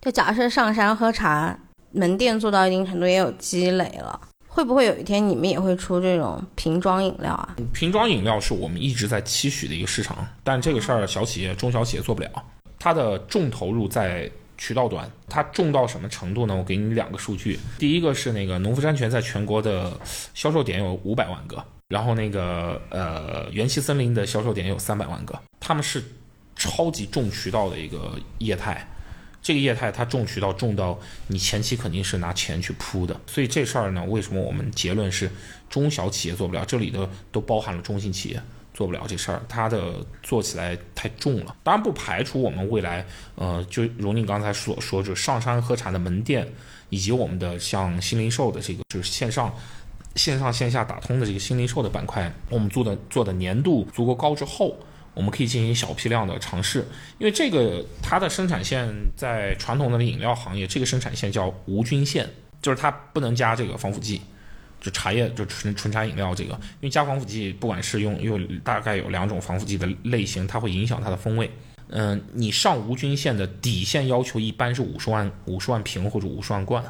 [0.00, 1.56] 就假设上山喝茶，
[1.92, 7.54] 门店做到一定程度也有积累了，会不会有一天你们也会出这种瓶装饮料啊？
[7.72, 12.30] 瓶装饮料是我们一直在期许的一个市场，但这个事儿小企业、中小企业做不了，
[12.78, 14.30] 它的重投入在。
[14.58, 16.54] 渠道端，它重到什么程度呢？
[16.54, 17.58] 我给你两个数据。
[17.78, 19.98] 第一个是那个农夫山泉在全国的
[20.34, 26.02] 销售点有五百万个，然后那个呃元气森林的销售点有三百万个，他们是
[26.54, 28.88] 超级重渠道的一个业态。
[29.42, 35.28] 这个业态它重渠道重到你前期肯定是拿钱去铺的，所以这事儿呢，为什么我们结论是
[35.68, 36.64] 中小企业做不了？
[36.64, 38.40] 这里的都包含了中型企业。
[38.74, 41.54] 做不了这事儿，它的做起来太重了。
[41.62, 43.04] 当然不排除我们未来，
[43.34, 46.48] 呃，就如你刚才所说，就上山喝茶的门店，
[46.88, 49.54] 以及我们的像新零售的这个，就是线上、
[50.16, 54.74] 线上线下打通的这个新零售的板块，我们做的做的粘度足够高之后，
[55.14, 56.86] 我们可以进行小批量的尝试。
[57.18, 62.28] 因为这个它的生产线在传统的饮料行业，这个生产线叫无菌线，
[62.62, 64.20] 就是它不能加这个防腐剂。
[64.82, 71.48] 就茶叶，就纯纯茶饮料这个，因为加防腐剂，不管是用用大概有两种防腐剂的类型，它会影响它的风味。
[71.88, 76.82] 嗯，你上无菌线的底线要求一般是五十万五十万瓶或者五十万罐。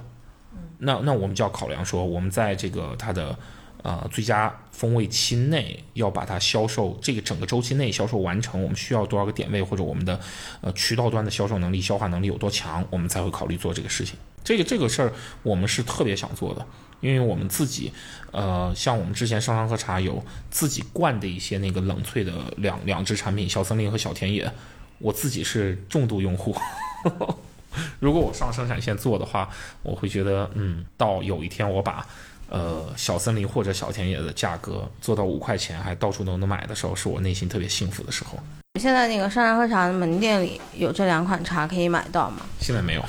[0.79, 3.39] 那那我们就要考量说，我们在这个它的
[3.83, 10.19] 呃最佳风味期内要把它销售，这个整个周期内销售完成，我们需要多少个点位，或者我们的
[10.61, 14.17] 呃渠道端的销售能力、消化能力有多强，我们才会考虑做这个事情。
[14.43, 16.67] 这个这个事儿我们是特别想做的，
[17.03, 17.93] 因为我们自己，
[18.31, 24.51] 呃，像我们之前上山喝茶有自己灌的一些那个冷萃的两两支产品，小森林和小田野，
[24.99, 26.57] 我自己是重度用户。
[28.01, 29.51] 如果我上生产线做的话，
[29.83, 32.07] 我会觉得，嗯，到有一天我把，
[32.49, 38.39] 呃，小森林或者小田野的价格做到五块钱，还到处都能买的时候，是我内心特别幸福的时候。
[38.81, 42.47] 现在那个上山喝茶的门店里有这两款茶可以买到吗？
[42.61, 43.05] 现在没有，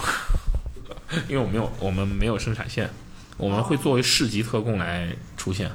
[1.29, 2.89] 因为我没有，我们没有生产线，
[3.37, 5.69] 我们会作为市级特供来出现。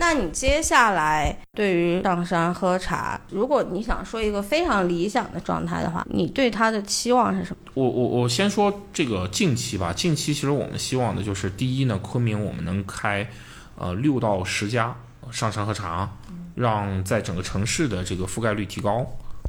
[0.00, 7.72] 那你接下来对于上山喝茶，如果你想说一个非常理想的状态的话，你对它的期望是什么？
[7.74, 13.28] 我我我先说这个近期吧，近期其实我们希望的就是第一呢，昆明我们能开，
[13.76, 14.94] 呃六到十家
[15.32, 16.08] 上山喝茶，
[16.54, 19.04] 让在整个城市的这个覆盖率提高，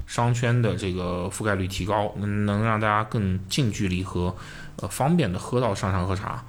[0.07, 4.35] 商圈的这个覆盖率提高，能能让大家更近距离和
[4.77, 6.43] 呃方便的喝到上山喝茶，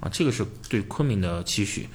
[0.00, 1.88] 啊，这个是对昆明的期许。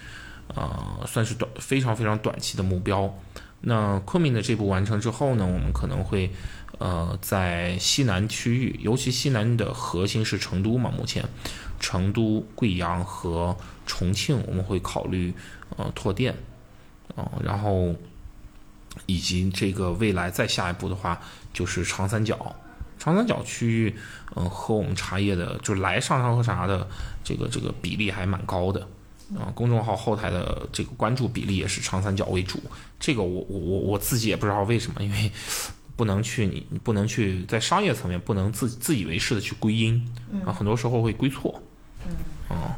[0.53, 3.17] 呃，算是短非常非常短期的目标。
[3.61, 6.29] 那昆明的这步完成之后呢，我们可能会
[6.77, 11.23] 呃在西南区域，尤其西南的核心是成都嘛，目前
[11.79, 15.33] 成都、贵阳和重庆我们会考虑
[15.77, 16.35] 呃拓店，
[17.15, 17.95] 啊，然后
[19.05, 21.21] 以及这个未来再下一步的话
[21.53, 22.53] 就是长三角，
[23.01, 23.95] 长三角区域，
[24.35, 26.87] 嗯，喝我们茶叶的就来上山喝茶的
[27.23, 28.87] 这个这个比例还蛮高的。
[29.39, 32.61] 啊，公众号后台的这个关注比例也是长三角为主，
[32.99, 35.31] 这个我我我我自己也不知道为什么，因为
[35.95, 40.05] 不能去你你不能去在商业层面不能自自以为是的去归因，
[40.45, 41.63] 啊，很多时候会归错，
[42.05, 42.77] 嗯，啊，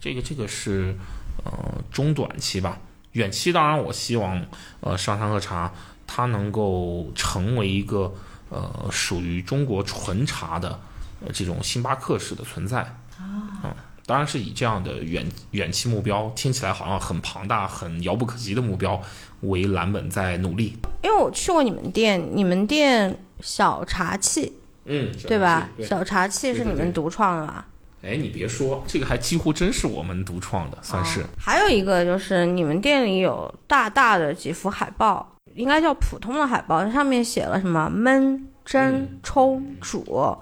[0.00, 0.96] 这个这个是
[1.44, 1.52] 呃
[1.90, 2.78] 中短期吧，
[3.12, 4.40] 远期当然我希望
[4.80, 5.72] 呃上山喝茶
[6.06, 8.14] 它能够成为一个
[8.48, 10.78] 呃属于中国纯茶的
[11.24, 12.80] 呃这种星巴克式的存在，
[13.18, 13.74] 啊。
[14.06, 18.98] 当然是以这样的远远期目标，听起来好像很庞大、很遥不可及的目标
[19.42, 20.78] 为蓝本在努力。
[21.02, 24.54] 因为我去过你们店，你们店小茶器，
[24.86, 25.68] 嗯，对吧？
[25.86, 27.66] 小茶器是你们独创的吧？
[28.00, 31.22] 哎，你别说，这个还几乎真是我们独创的，算是。
[31.38, 40.36] 还有一个就是你们店里有大大的几幅海报，应该叫普通的海报，上面写了什么焖、蒸、抽、煮。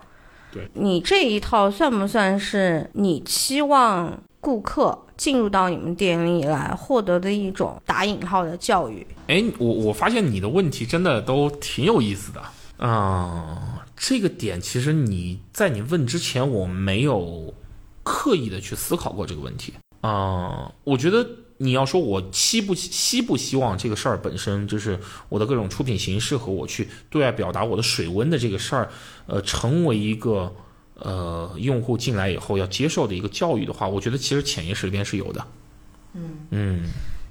[0.52, 9.06] 对你这一套算不算是你期望顾客进入到你们店里来获得的一种打引号的教育？
[9.28, 13.86] 哎，我我发现你的问题真的都挺有意思的啊！
[13.96, 17.54] 这个点其实你在你问之前，我没有
[18.02, 20.70] 刻意的去思考过这个问题啊。
[20.84, 21.26] 我觉得。
[21.58, 28.88] 你要说，我希不希不希望这个事儿本身就是我的各种出品形式和我去对外表达我的水温的这个事儿，
[29.26, 30.54] 呃，成为一个
[30.96, 35.46] 呃用户进来以后要接受的一个教育的话，我觉得其实潜意识里边是有的。
[36.12, 36.82] 嗯嗯，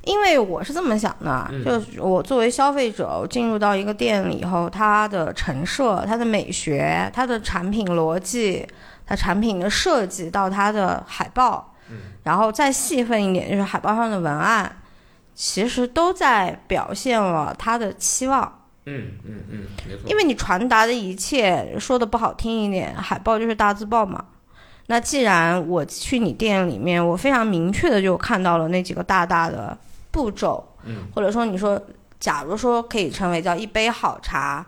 [0.06, 8.66] 因为我是这么想的，就我作为消费者进入到一个店里以后，它的陈设、它的美学、它的产品逻辑、
[9.06, 11.75] 它产品的设计到它的海报。
[12.24, 14.76] 然后再细分一点，就是海报上的文案，
[15.34, 18.62] 其实都在表现了他的期望。
[18.86, 20.02] 嗯嗯嗯，没错。
[20.08, 24.24] 因为你传达的一切，说的不好听一点，海报就是大字报嘛。
[24.88, 29.76] 那既然我去你店里面，我非常明确的就看到了那几个大大的
[30.12, 31.82] 步骤，嗯，或者说你说，
[32.20, 34.66] 假如说可以称为叫一杯好茶，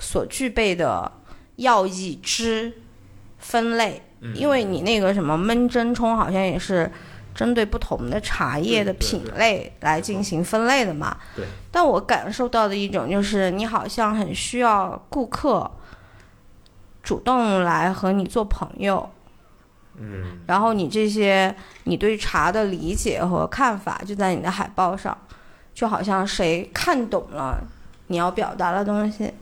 [0.00, 1.12] 所具备的
[1.56, 2.72] 要义之
[3.38, 4.02] 分类。
[4.34, 6.88] 因为你那个什么闷蒸冲好像也是
[7.34, 11.16] 针对不同的茶叶的品类来进行分类的嘛。
[11.34, 11.44] 对。
[11.72, 15.68] 但我感受到的一种就是，你好像很需要顾客
[17.02, 19.10] 主动来和你做朋友。
[19.96, 20.38] 嗯。
[20.46, 21.52] 然后你这些
[21.84, 25.16] 你对茶的理解和看法就在你的海报上，
[25.74, 27.58] 就好像谁看懂了
[28.06, 29.32] 你要表达的东西，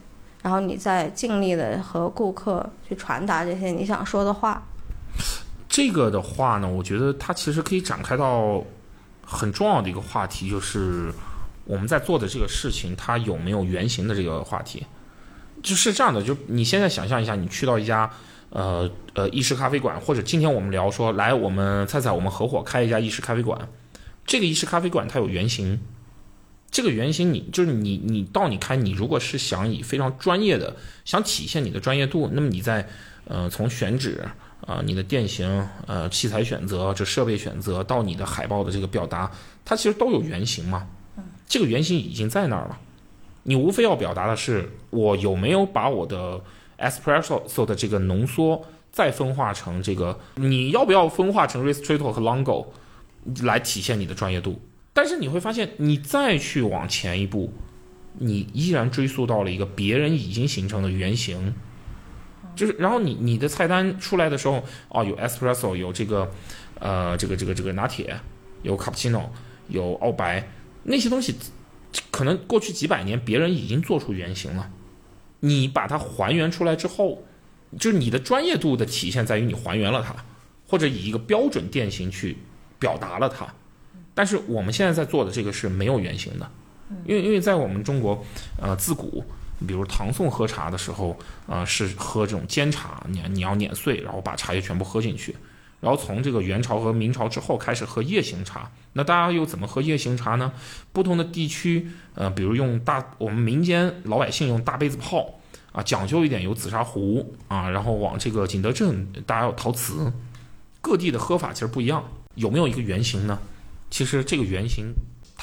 [0.41, 4.63] 然后你再尽力的和顾客去传达这些你想说的话。
[5.69, 8.61] 这个的话呢，我觉得它其实可以展开到
[9.23, 11.09] 很重要的一个话题，就是
[11.63, 14.85] 我们在做的这个事情，它有没有原型的这个话题。
[15.63, 18.11] 就是这样的，就你现在想象一下，你去到一家
[18.49, 23.69] 呃呃意式咖啡馆，或者今天我们聊说，来我们菜菜我们合伙开一家意式咖啡馆，
[24.25, 25.79] 这个意式咖啡馆它有原型，
[26.69, 32.89] 这个原型你就是你你到你开，你如果是想以非常专业的，想体现你的专业度，那么你在
[33.23, 34.27] 呃从选址。
[34.65, 39.31] 啊，你的店型、呃器材选择、这设备选择到你的海报的这个表达，
[39.65, 40.87] 它其实都有原型嘛。
[41.47, 42.79] 这个原型已经在那儿了，
[43.43, 46.41] 你无非要表达的是我有没有把我的
[46.77, 52.67] espresso 的这个浓缩再分化成这个，你要不要分化成 Ristretto 和 Longo
[53.43, 54.61] 来体现你的专业度？
[54.93, 57.51] 但是你会发现，你再去往前一步，
[58.17, 61.53] 你依然追溯到了一个别人已经形成的原型，
[62.55, 66.29] 就是然后你你的菜单出来的时候，哦，有 espresso，有这个
[66.79, 68.15] 呃这个这个这个拿铁，
[68.63, 69.23] 有 cappuccino，
[69.67, 70.47] 有澳白，
[70.83, 71.35] 那些东西
[72.09, 74.69] 可能过去几百年别人已经做出原型了，
[75.39, 77.23] 你把它还原出来之后，
[77.79, 80.15] 就是你的专业度的体现在于你还原了它，
[80.67, 82.37] 或者以一个标准店型去
[82.79, 83.47] 表达了它。
[84.13, 86.51] 但是我们现在在做的这个是没有原型的，
[87.05, 88.23] 因为因为在我们中国，
[88.61, 89.23] 呃，自古，
[89.67, 95.35] 比如唐宋喝茶的时候，呃，是喝这种煎茶，你你要碾碎，然后把茶叶全部喝进去，
[95.79, 100.51] 然后从这个元朝和明朝之后开始喝夜行茶，那大家又怎么喝夜行茶呢？
[100.91, 105.39] 不同的地区，呃，比如用大我们民间老百姓用大杯子泡，
[105.71, 110.11] 啊，讲究一点有紫砂壶啊，然后往这个景德镇大家有陶瓷，
[110.81, 112.03] 各地的喝法其实不一样，
[112.35, 113.39] 有没有一个原型呢？
[113.89, 114.93] 其实这个原型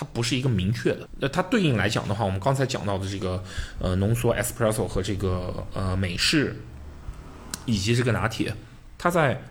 [0.00, 3.42] 它不是一个明确的，那它对应来讲的话，我们刚才讲到的这个
[3.80, 6.54] 呃浓缩 espresso 和这个呃美式，
[7.66, 8.54] 以及这个拿铁，
[8.96, 9.42] 它在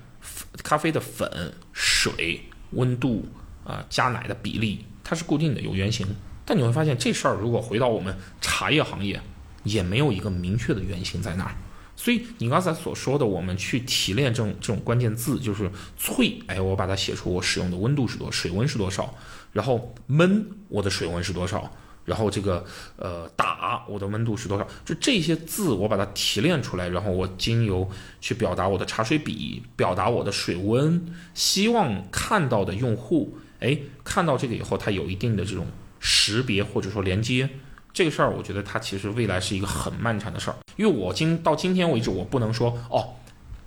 [0.63, 2.41] 咖啡的粉、水、
[2.71, 3.27] 温度
[3.65, 6.07] 啊、加奶的比例，它是固定的，有原型。
[6.45, 9.19] 但你会发现这事儿如果回到我们茶叶行业，
[9.65, 11.53] 也没有一个明确的原型在那儿。
[11.97, 15.69] 所以你刚才所说的，我们去提炼这种这种关键字，就是
[15.99, 19.13] 萃，哎，我把它写出我使用的温度是多，水温是多少，
[19.57, 21.67] 然后焖我的水温是多少，
[22.05, 22.63] 然后这个
[22.95, 27.89] 呃打我的温度是多少，就这些字我把它提炼出来，然后我经由
[28.21, 31.03] 去表达我的茶水比，表达我的水温，
[31.33, 35.65] 希望看到的用户，哎，看到这个以后，他有一定的这种
[35.99, 37.49] 识别或者说连接。
[37.91, 43.15] 这个事儿，我觉得它其实未来是一个很漫长的事儿，因为我今到今天为止，我不能说哦，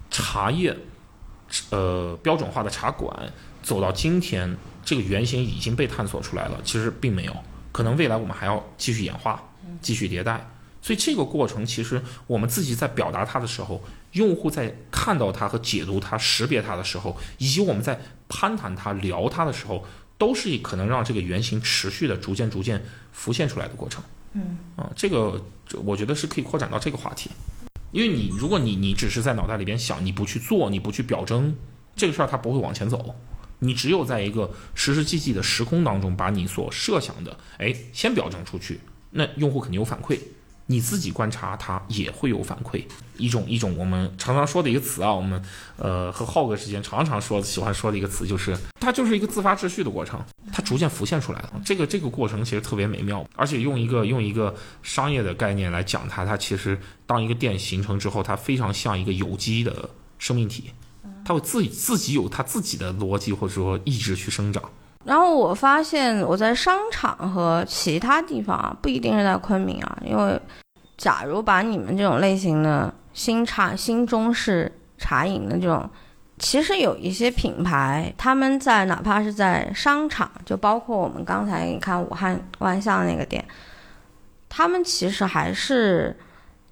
[0.08, 0.76] 茶叶，
[1.70, 4.56] 呃，标准化的茶馆走到今天，
[4.90, 6.60] 这个原型已经被探索出来了。
[6.64, 7.36] 其实并没有，
[7.70, 9.40] 可能未来我们还要继续演化，
[9.80, 10.50] 继续迭代。
[10.82, 13.80] 所以这个过程，其实我们自己在表达它的时候，
[14.14, 19.86] 用户在看到它和解读它、识别它的时候，以及我们在攀谈它、聊它的时候，
[20.18, 22.82] 都是可能让这个原型持续的、逐渐、逐渐
[23.12, 24.02] 浮现出来的过程。
[24.32, 25.40] 嗯啊，这个
[25.84, 27.30] 我觉得是可以扩展到这个话题，
[27.92, 31.54] 因为你如果你你只是在脑袋里边想，你不去做，你不去表征
[31.94, 33.14] 这个事儿，它不会往前走。
[33.60, 38.80] 你只有在一个实实际际的时空当中，把你所设想的，哎，先表征出去，
[39.12, 40.18] 那用户肯定有反馈。
[40.66, 42.84] 你自己观察它也会有反馈，
[43.16, 45.42] 一种一种我们常常说的一个词啊，我们
[45.76, 51.60] 呃和浩哥之间常常说喜欢说的一个词就是，它就是一个自发秩序的过程，它逐渐浮现出来了。
[51.64, 60.70] 这个这个过程其实特别美妙，而且用一个用一个商业的概念来讲它，它其实当一个店形成之后，它非常像一个有机的生命体，
[61.30, 64.60] 它会自己自己有它自己的逻辑或者说意志去生长。
[65.04, 70.40] 然后我发现我在商场和其他地方啊，不一定是在昆明啊，因为
[70.96, 75.88] 假如把你们这种类型的新茶、新中式茶饮的这种，
[76.38, 83.42] 其实有一些品牌，他们在哪怕是在商场，就包括我们刚才你看武汉万象那个店，
[84.48, 86.14] 他们其实还是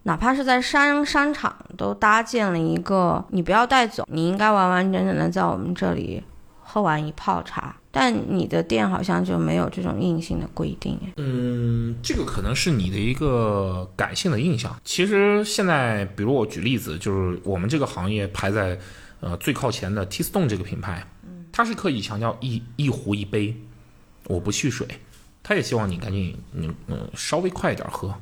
[0.08, 6.22] 哪怕是在商商场都搭建了一个，你不要带走，你应该完完整整的在我们这里
[6.62, 7.76] 喝完一泡茶。
[7.90, 14.74] 但你的店好像就没有这种硬性的规定，嗯，这个可能是你的一个感性的印象。
[14.82, 18.78] 其实现在，比如我举例子，就是我们这个行业排在
[19.20, 21.06] 呃最靠前的 T Stone 这个品牌，
[21.52, 23.54] 它是刻意强调一一壶一杯，
[24.26, 24.86] 我不蓄水，
[25.42, 28.14] 他也希望你赶紧嗯嗯稍微快一点喝，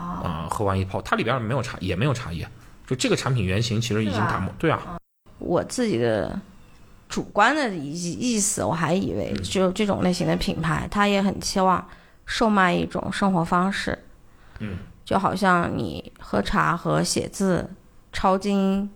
[0.00, 2.48] 啊，喝完一泡，它里边没有茶，也没有茶叶，
[2.86, 4.98] 就这个产品原型其实已经打磨，对啊，
[5.38, 6.40] 我自己的。
[7.08, 11.84] 主观的意意思，我还以为就这种类型的品牌，它也很期望
[12.24, 13.98] 售卖一种生活方式。
[14.60, 17.68] 嗯，就好像你喝茶和写字、
[18.12, 18.88] 抄经，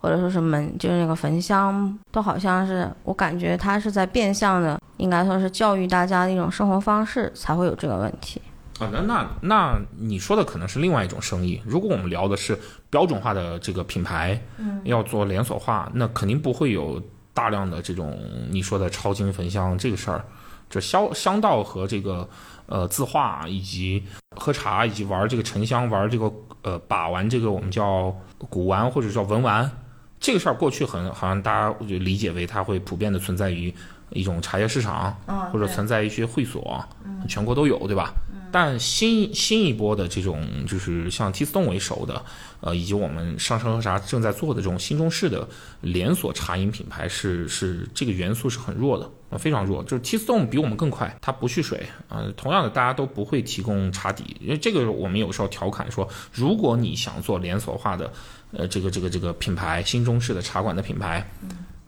[0.00, 8.40] 或者说什么，就是那个焚香，都好像是我感觉它是在变相的，应该说是教育大家的一种生活方式，才会有这个问题。
[8.78, 11.60] 啊，那那那你说的可能是另外一种生意。
[11.64, 12.58] 如果我们聊的是
[12.90, 17.02] 标准化的这个品牌，嗯，要做连锁化，那肯定不会有。
[17.36, 18.18] 大量的这种
[18.48, 20.24] 你说的超精焚香这个事儿，
[20.70, 22.26] 这香香道和这个
[22.64, 24.02] 呃字画以及
[24.34, 29.70] 喝茶以及玩这个沉香玩这个呃把玩这个我们叫古玩或者叫文玩
[30.18, 33.70] 这个事儿，过去很好像大家就理解为它会普遍的存在于
[34.08, 35.14] 一种茶叶市场，
[35.52, 36.82] 或者存在一些会所，
[37.28, 38.14] 全国都有对吧？
[38.58, 42.24] 但新新一波的这种就是像 T Stone 为首的，
[42.62, 45.46] 呃，以及我们上升喝茶正在做的这种新中式的
[45.82, 49.84] 连锁茶饮品牌，是是这个元素是很弱的，呃，非常弱。
[49.84, 58.10] 就是 T Stone 比我们更快，它不蓄水，呃，同样的大家都不会提供茶底，因为这个我们有时候调侃说，如果你想做连锁化的，
[58.52, 61.30] 呃，这个这个这个品牌，新中式的茶馆的品牌。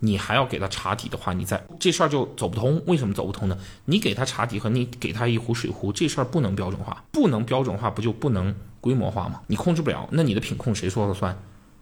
[0.00, 2.82] 你还要给他茶底的话，你在这事儿就走不通。
[2.86, 3.58] 为什么走不通呢？
[3.86, 9.40] 你给他茶底和你给他一壶水壶，这事儿不能标准化，不能标准化，不就不能规模化吗？
[9.48, 11.36] 你控制不了，那你的品控谁说了算？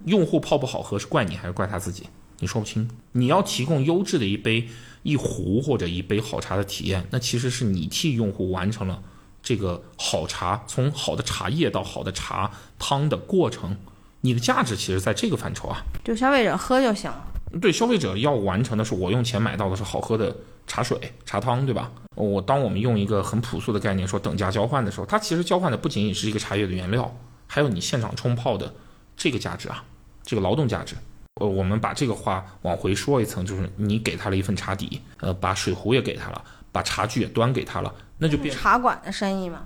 [0.05, 2.05] 用户泡不好喝是怪你还是怪他自己？
[2.39, 2.89] 你说不清。
[3.13, 4.69] 你要提供优质的一杯、
[5.03, 9.03] 一壶或者一杯好茶的体验，那其实是你替用户完成了
[9.43, 13.77] 这个好茶从好的茶叶到好的茶汤的过程。
[14.21, 17.25] 你的价值其实在这个范畴啊，就消费者喝就行了。
[17.61, 20.35] 对消费者要完成的是，我用钱买到的是好喝的
[20.67, 21.91] 茶水、茶汤，对吧？
[22.15, 27.15] 我当我们用一个很朴素的概念说等价交换的时候，它其实交换的不仅仅是一个茶叶的原料，
[27.47, 28.73] 还有你现场冲泡的
[29.17, 29.85] 这个价值啊，
[30.23, 30.97] 这个劳动价值。
[31.41, 36.43] 呃，我们把这个话往回说一层，就是你给他了一份茶底，呃，把水壶也给他了，
[36.73, 39.59] 把茶具也端给他了，那就变茶馆的生意嘛。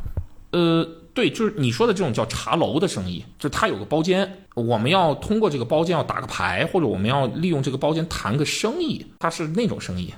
[0.51, 0.85] 呃，
[1.21, 10.15] 对，就是你说的这种叫茶楼的生意，就它有个包间，我们要通过这个包间要打个牌，或者我们要利用这个包间谈个生意，它是那种生意。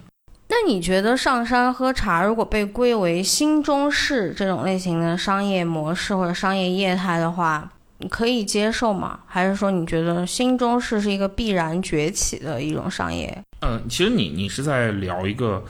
[0.48, 9.18] 那你觉得上山喝茶如果被归为新中式这种类型的商业模式或者商业业态的话，你可以接受吗？
[9.26, 13.36] 还是说你觉得新中式是一个必然崛起的一种商业？
[13.62, 15.64] 嗯，其实你你是在聊一个，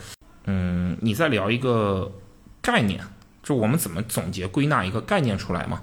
[0.45, 2.11] 嗯，你在聊一个
[2.61, 2.99] 概念。
[3.43, 5.81] 就我们怎么总结归纳一个概念出来嘛？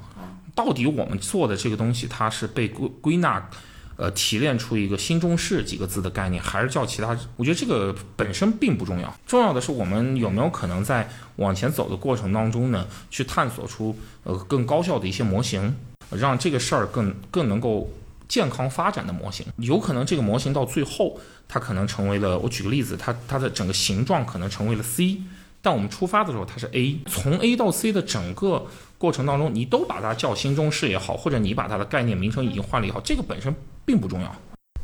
[0.52, 3.48] 到底我们做的这个东西，它是被归归纳，
[3.96, 7.16] 呃，提炼出一个新中式几个字的概念，还是叫其他？
[7.36, 15.74] 我觉得这个本身并不重要，重要的是我们有没有可能在往前走的过程当中呢，去探索出呃更高效的一些模型，
[16.10, 17.90] 让这个事儿更更能够
[18.28, 19.46] 健康发展的模型。
[19.58, 25.18] 有可能这个模型到最后，它可能成为了，我举个例子，它它的整个形状可能成为了 C。
[25.62, 33.54] 但我们出发的时候，它是 A，从 A 到 C 的整个过程当中，你都把它叫新中式也好，或者你把它的概念名称已经换了也好，这个本身
[33.84, 34.34] 并不重要。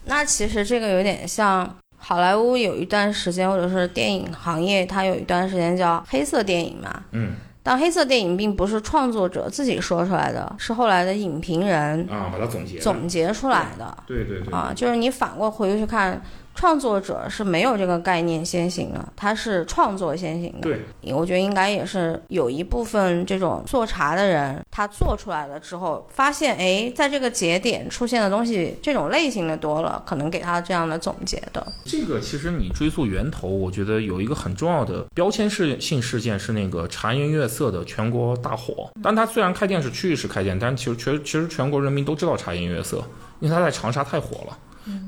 [0.05, 7.05] 那其实这个有点像好莱坞有一段时间，或者是电影行业，它有一段时间叫黑色电影嘛。
[7.13, 7.37] 嗯。
[7.63, 14.05] 但黑色电影并不是创作者自己说出来的，是后来的影评人啊把它总结总结出来的。
[14.07, 14.53] 对对对。
[14.53, 16.23] 啊，就是你反过回去看。
[16.57, 20.63] 创作者是没有这个概念先行的，他是创作先行的。
[20.63, 20.81] 对，
[21.15, 31.65] 我觉得应该也是有一部分这种做茶的人，他做出来了之后，发现哎，在这个节点出现的东西这种类型的多了，可能给他这样的总结的。
[31.85, 38.91] 这个其实你追溯源头，我觉得有一个很重要的标签式性事件是那个茶颜悦色的全国大火。
[39.03, 42.97] 但它虽然开店是区域式开店，但其实全其实全国人民都知道茶颜悦色，
[43.41, 44.59] 因为它在长沙太火了。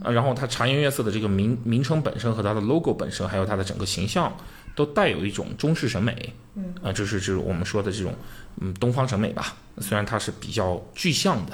[0.03, 4.33] 啊，然后它茶颜悦色的这个名名称本身和它的 logo 本身，还有它的整个形象，
[4.75, 6.33] 都带有一种中式审美。
[6.55, 8.15] 嗯，啊，就是就是我们说的这种
[8.61, 9.57] 嗯东方审美吧。
[9.79, 11.53] 虽然它是比较具象的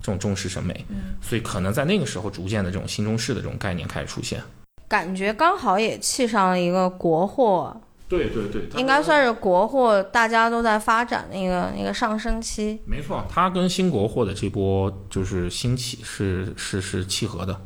[0.00, 4.42] 这种中式审美，嗯，所以可能在那个时候逐渐的这种新中式的这种概念开始出现。
[4.88, 7.80] 感觉刚好也砌上了一个国货。
[8.12, 12.82] 对对对，应该算是国货，大家都在发展的一个一个上升期。
[12.84, 17.58] 没错，它跟新国货的这波就是兴起是是是契合的。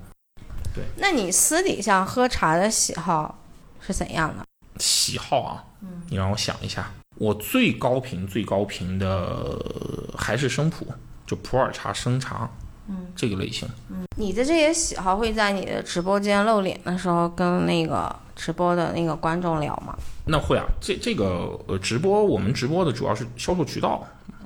[0.73, 3.43] 对，那你私底下喝茶的喜好
[3.81, 4.45] 是怎样的？
[4.79, 9.59] 喜好啊，嗯，你让我想一下，我最高频最高频的
[10.17, 10.87] 还是生普，
[11.27, 12.49] 就普洱茶生茶，
[12.89, 13.69] 嗯，这个类型。
[13.91, 19.97] 嗯，你的这些喜好会在你的直播间露脸的时候跟那个直播的那个观众聊吗？
[20.25, 24.05] 那会啊，这这个呃，直播我们直播的主要是销售渠道，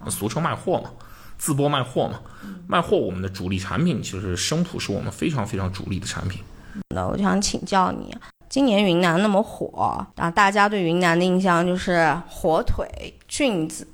[0.09, 0.91] 俗称卖货嘛，
[1.39, 2.21] 自播卖货嘛，
[2.67, 6.43] 卖货我们的主力产品其实生普是我们非常非常主力的产品。
[6.95, 8.15] 那我就想请教你，
[8.49, 12.87] 今年云南那么火啊，大家对云南的印象就是火腿、
[13.27, 13.87] 菌子，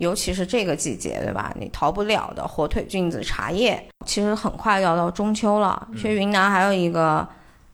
[0.00, 1.54] 尤其是这个季节，对吧？
[1.60, 3.82] 你逃不了的火腿、菌子、茶叶。
[4.06, 7.28] 其实很快要到中秋了，其实云南还有一个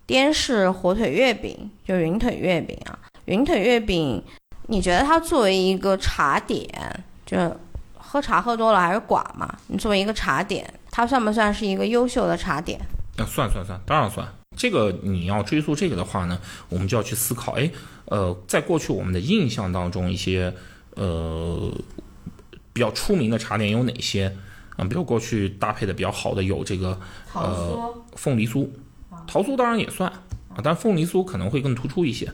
[0.07, 2.99] 滇式火腿月饼，就云腿月饼啊。
[3.27, 4.20] 云腿月饼，
[4.66, 6.68] 你觉得它作为一个茶点，
[7.24, 7.39] 就
[7.97, 9.49] 喝茶喝多了还是寡嘛？
[9.68, 12.81] 你作为一个茶点，它算不算是一个优秀的茶点？
[13.16, 14.27] 那算算算，当然算。
[14.57, 17.70] 这个你要追溯这个的话呢，我们就要去思考，哎，
[18.07, 20.53] 呃，在过去我们的印象当中，一些
[20.95, 21.70] 呃
[22.77, 24.31] 比较出名的茶点有哪些？
[24.77, 27.01] 嗯，比如过去搭配的比较好的有这个
[27.33, 28.68] 呃凤梨酥，
[29.27, 30.11] 桃酥当然也算
[30.51, 32.31] 啊，但凤梨酥可能会更突出一些。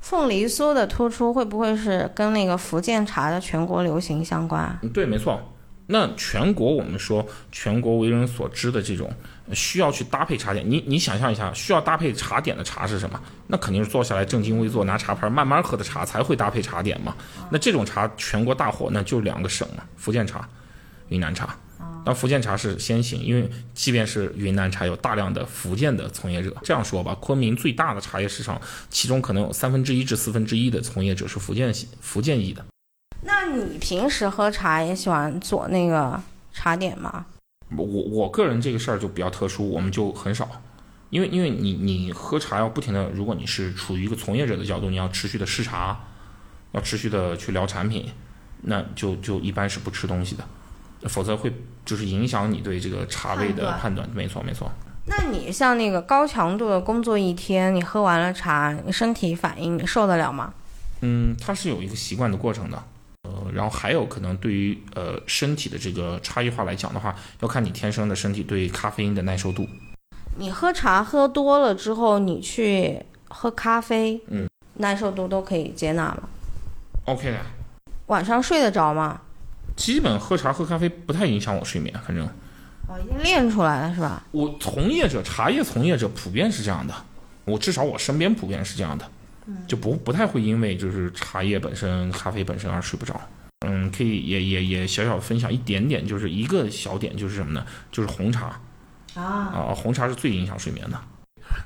[0.00, 4.76] 凤梨酥的突出会不会是跟那个福建茶的全国流行相关？
[4.82, 5.40] 嗯对，没错。
[5.86, 9.14] 那全国我们说全国为人所知的这种呃
[9.52, 13.20] 需要去搭配茶点，你你想象一下，需要搭配茶点的茶是什么？
[13.46, 17.14] 那肯定是坐下来正襟危坐，拿茶盘慢慢喝的茶才会搭配茶点嘛。
[17.50, 20.48] 那这种茶全国大火，那就两个省嘛，福建茶、
[21.08, 21.56] 云南茶。
[22.04, 26.54] 但福建茶是先行，因为即便是云南茶，有大量的福建的从业者。
[26.62, 32.64] 这样说吧，昆明最大的茶叶市场，其中可能有三分之一至四分之一的从业者是福建福建裔的。
[33.22, 36.20] 那你平时喝茶也喜欢做那个
[36.52, 37.26] 茶点吗？
[37.74, 40.48] 我我个人这个事儿就比较特殊，我们就很少，
[41.10, 45.98] 因为因为你你喝茶要不停的，如果你是处于一个从业者的角度，你要持续的试茶，
[46.72, 48.06] 要持续的去聊产品，
[48.62, 50.44] 那就就一般是不吃东西的，
[51.08, 51.52] 否则会
[51.84, 54.08] 就是影响你对这个茶味的判断。
[54.14, 54.70] 没错没错。
[55.08, 60.52] 那你像那个高强度的工作一天，你喝完了茶，你身体反应你受得了吗？
[61.00, 62.82] 嗯，它是有一个习惯的过程的，
[63.26, 69.68] 呃，然后还有可能对于呃身体的这个差异化来讲的话，要看你天生的身体对咖啡因的耐受度。
[70.36, 76.28] 你喝茶喝多了之后，你去喝咖啡，嗯，耐受度都可以接纳吗
[77.06, 77.38] ？OK 的，
[78.06, 79.20] 晚上睡得着吗？
[79.74, 82.26] 基本喝茶喝咖啡不太影响我睡眠，反正
[82.88, 84.22] 哦，已经练出来了是吧？
[84.30, 86.94] 我从业者茶叶从业者普遍是这样的，
[87.44, 89.10] 我至少我身边普遍是这样的，
[89.66, 93.20] 就不不太会因为就是茶叶本身、咖啡本身而睡不着。
[93.66, 97.66] 嗯，可以也也也小小分享一点点，就是一个小点，就是什么呢？
[97.90, 98.60] 就是红茶
[99.14, 101.00] 啊，啊、红茶是最影响睡眠的，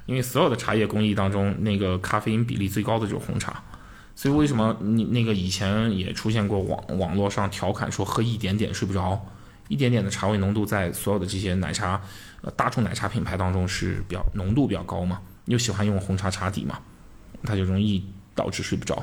[0.06, 3.62] 因为所有的茶叶工艺当中，那个咖啡因比例最高的就是红茶。
[4.14, 9.18] 所以为什么你那个以前也出现过网网络上调侃说喝一点点睡不着，
[9.68, 12.00] 一点点的茶味浓度在所有的这些奶茶，
[12.42, 16.78] 呃大众奶茶品牌当中是比较浓度比较高嘛，又喜欢用红茶茶底嘛，
[17.42, 18.04] 它就容易
[18.34, 19.02] 导致睡不着。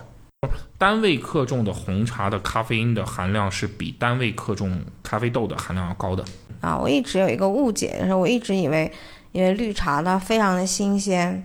[0.78, 6.24] 单位克重的红茶的咖啡因的含量是比单位克重咖啡豆的含量要高的。
[6.62, 8.92] 啊，我一直有一个误解，就是我一直以为，
[9.32, 11.44] 因为绿茶它非常的新鲜，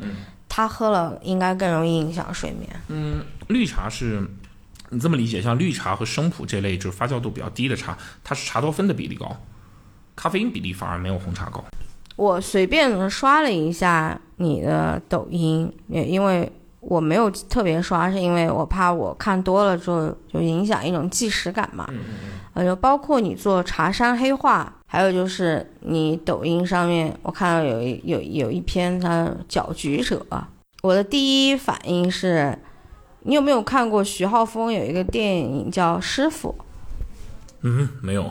[0.48, 2.68] 它喝了应该更容易影响睡眠。
[2.88, 4.22] 嗯绿茶是，
[4.90, 9.34] 你这么理解，像绿茶和生普这类就是发酵度比较低的茶，它是茶多酚的比例高，
[10.14, 11.64] 咖啡因比例反而没有红茶高。
[12.16, 16.50] 我随便刷了一下你的抖音，也因为
[16.82, 21.88] 我没有特别刷，是因为我怕我看多了之后就影响一种即时感嘛。
[22.54, 30.26] 呃，就包括你做茶山黑化，还有就是你抖音上面我看到有一有有一篇它搅局者，
[30.82, 32.58] 我的第一反应是，
[33.20, 36.54] 你有没有看过徐浩峰有一个电影叫《师傅》？
[37.62, 38.30] 嗯，没有。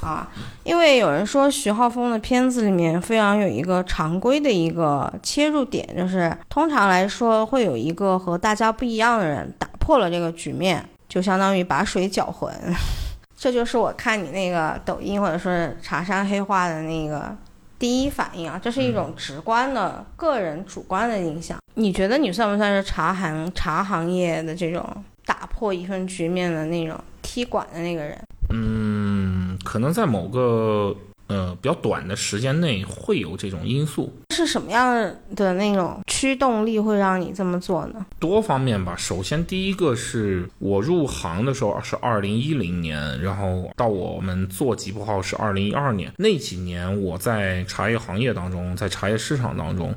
[0.00, 0.28] 啊，
[0.64, 12.52] 因为有人说徐浩峰的片子里面非常有一个常规的一个切入点，就是通常来说会有一个和大家不一样的人打破了这个局面，就相当于把水搅浑。
[13.38, 17.36] 这就是我看你那个抖音或者说是茶山黑化的那个
[17.76, 21.58] 第一反应啊，这是一种直观的、个人主观的印象。
[21.74, 24.84] 你觉得你算不算是茶行茶行业的这种
[25.24, 28.18] 打破一份局面的那种踢馆的那个人？
[28.50, 30.94] 嗯，可能在某个
[31.28, 34.94] 呃比较短的时间内会有这种因素，是什么样
[35.34, 38.04] 的那种驱动力会让你这么做呢？
[38.18, 38.94] 多方面吧。
[38.98, 46.12] 首先，第一个是我入行的时候是二零一零年，然后到我们做吉普号是二零一二年。
[46.18, 49.94] 那几年我在茶叶行业当中，在茶叶市场当中，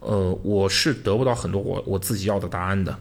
[0.00, 2.96] 呃，我是得不到很多我我自己要的答案的。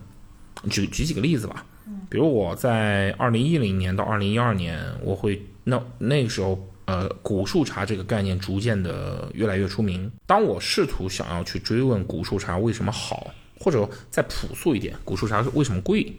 [0.70, 1.64] 举举几个例子吧，
[2.10, 6.66] 比如我在二零一零年到二零一二年，我会那那个时候。
[6.90, 10.12] 呃，古树茶这个概念逐渐的越来越出名。
[10.26, 13.28] 当我试图想要去追问古树茶为什么好，
[13.60, 16.12] 或者再朴素一点，古树茶是为什么贵？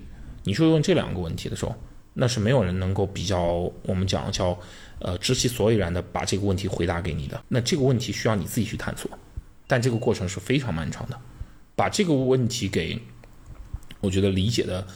[0.45, 1.75] 你去问这两个问题的时候，
[2.15, 4.57] 那是没有人能够比较我们讲叫
[5.01, 7.43] 呃知其所以然的把这个问题回答给你的。
[7.49, 9.11] 那这个问题需要你自己去探索，
[9.67, 11.19] 但这个过程是非常漫长的。
[11.75, 12.97] 把这个问题给
[14.01, 14.87] 我觉得理解的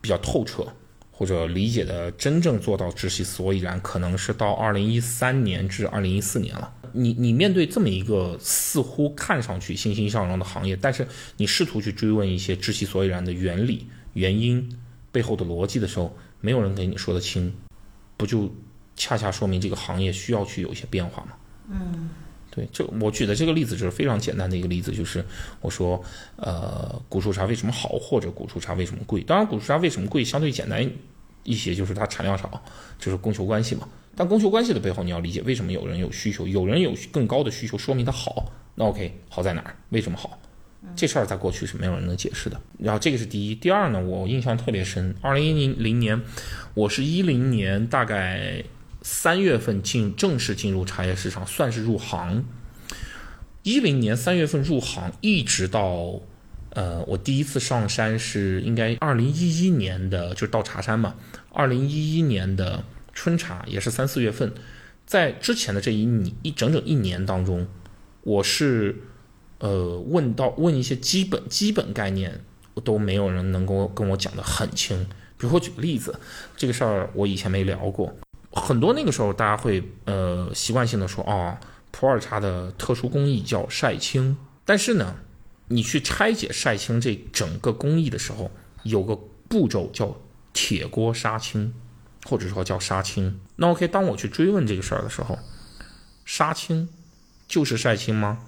[0.00, 0.66] 比较透彻，
[1.10, 6.72] 或者理解的真正做到知其所以然，可能是到二零一三年至二零一四年了。
[6.92, 14.76] 你你面对这么一个似乎看上去欣欣向荣的行业，但是你试图去追问一些知其所以然的原理、原因
[15.12, 17.54] 背后的逻辑的时候，没有人给你说得清，
[18.16, 18.52] 不就
[18.96, 21.32] 恰恰说明这个行业需要去有一些变化吗？
[21.70, 22.10] 嗯。
[22.50, 25.24] 对，这我举的这个例子就是非常简单的一个例子，就是
[25.60, 26.02] 我说，
[26.36, 29.20] 呃，古树茶为什么好，或者古树茶为什么贵？
[29.22, 30.84] 当然，古树茶为什么贵相对简单
[31.44, 32.60] 一些，就是它产量少，
[32.98, 33.88] 就是供求关系嘛。
[34.16, 38.52] 但供求关系的背后，你要理解为什么有人有需求，有人有更高的需求，说明它好。
[38.74, 39.76] 那 OK，好在哪儿？
[39.90, 40.36] 为什么好？
[40.96, 42.60] 这事儿在过去是没有人能解释的。
[42.78, 46.20] 然后这个是第一，第二呢，我印象特别深，二零一零年，
[46.74, 48.64] 我是一零年大概
[49.02, 52.44] 三月份进正式进入茶叶市场，算是入行。
[53.62, 56.20] 一零年三月份入行，一直到
[56.70, 61.14] 呃，我第一次上山是应该二零一一年的，就是到茶山嘛，
[61.52, 64.54] 二零一一年的春茶也是三四月份，
[65.04, 67.66] 在之前的这一年一整整一年当中，
[68.22, 68.96] 我是
[69.58, 72.40] 呃问到问一些基本基本概念，
[72.84, 75.06] 都没有人能够跟我讲的很清。
[75.36, 76.18] 比如我举个例子，
[76.56, 78.14] 这个事儿我以前没聊过，
[78.52, 81.56] 很多那个时候大家会呃习惯性的说哦。
[81.92, 85.16] 普洱茶的特殊工艺叫晒青，但是呢，
[85.66, 88.48] 你去拆解晒青这整个工艺的时候，
[88.84, 90.16] 有个步骤叫
[90.52, 91.74] 铁锅杀青，
[92.24, 93.40] 或者说叫杀青。
[93.56, 95.36] 那 OK，当我去追问这个事儿的时候，
[96.24, 96.88] 杀青
[97.48, 98.38] 就是晒青吗？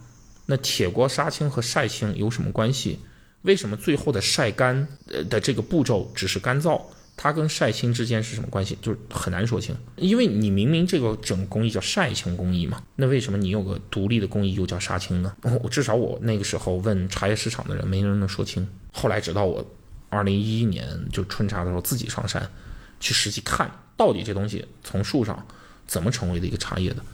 [0.47, 3.01] 那铁锅杀青和晒青有什么关系？
[3.43, 6.81] 为什么最后的晒干呃的这个步骤只是干燥？
[7.23, 8.77] 它跟晒青之间是什么关系？
[8.83, 15.33] 就是很难说清，因为你明明这个整工艺叫晒青工艺嘛，那为什么你有个独立的工艺又叫杀青呢？
[15.63, 18.67] 我至少我那个时候问茶叶市场的人，没人能说清。
[18.93, 19.65] 后来直到我
[20.09, 22.51] 二零一一年就春茶的时候自己上山，
[22.99, 25.47] 去实际看到底这东西从树上
[25.87, 27.05] 怎么成为的一个茶叶的，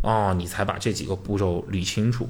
[0.00, 2.26] 啊，你才把这几个步骤捋清楚。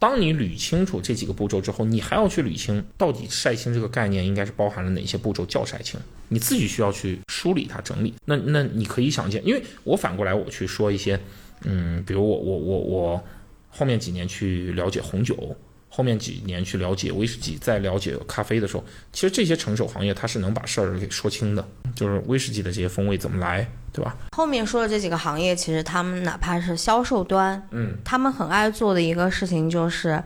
[0.00, 8.14] 当你捋清楚这几个步骤之后，你还要去捋清到底晒青这个概念应该是包含了哪些步骤叫晒青，你自己需要去梳理它、整理。
[8.24, 11.20] 那那你可以想见，因为我反过来我去说一些，
[11.64, 13.24] 嗯，比如我我我我
[13.68, 15.54] 后面几年去了解红酒。
[15.92, 24.16] 后面几年去了解威士忌，再了解咖啡的时候，其实这些成熟行业它是能把事儿给说清的，就是威士忌的这些风味怎么来，对吧？
[24.30, 30.22] 后面说的这几个行业，其实他们哪怕是销售端，嗯，他们很爱做的一个事情就是，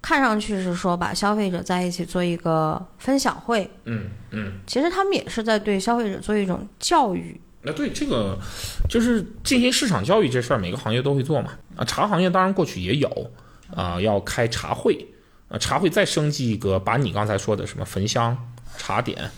[0.00, 7.38] 看上去是说把消费者在一起做一个分享会，嗯嗯，其实他们也是在对消费者做一种教育。
[7.62, 8.38] 那对这个，
[8.88, 11.52] 就是进行市场教育这事儿，每个行业都会做嘛。
[11.76, 13.30] 啊，茶行业当然过去也有。
[13.74, 15.06] 啊，要开茶会，
[15.48, 18.36] 啊，茶会再升级一个，把你刚才说的什么焚香、
[18.76, 19.30] 茶点、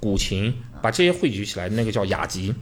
[0.00, 2.54] 古琴，把这些汇聚起来，那个叫雅集。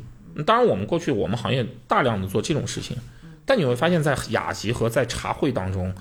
[0.47, 2.97] 当然，我们过去我们行业大量的做这种事情，
[3.45, 5.93] 但你会发现在雅集和在茶会当中，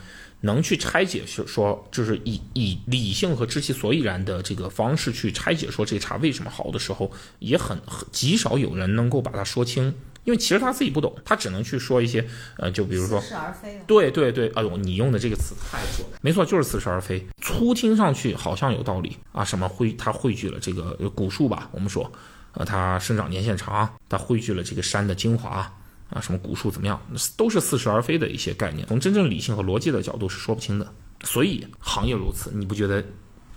[0.41, 7.80] 能去拆解说说，就是以以理性和知其所以然的这个方式去拆解说这茶为什么好的时候，也很
[8.11, 9.93] 极少有人能够把它说清。
[10.28, 13.82] 因为其实他自己不懂，他只能去说一些，呃，就比如说，似是而非。
[13.88, 17.25] 对对对，哎呦，你用的这个词太准，没错，就是似是而非。
[17.41, 22.11] 粗听上去好像有道理啊，什么汇，它汇聚了这个古树吧，我们说，
[22.55, 25.73] 呃，它生长年限长，它汇聚了这个山的精华
[26.09, 27.01] 啊，什么古树怎么样，
[27.38, 30.93] 都是似是而非的一些概念，从真正理性和逻辑的角度是说不清的。
[31.23, 33.01] 所以行业如此，你不觉得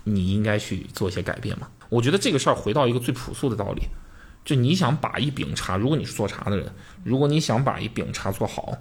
[0.05, 1.67] 你应该去做一些改变吗？
[1.89, 3.83] 我觉得这个事儿回到一个最朴素的道理。
[4.45, 6.67] 就你想把一饼茶，如果你是做茶的人，
[7.05, 8.77] 如果你想把一饼茶做好，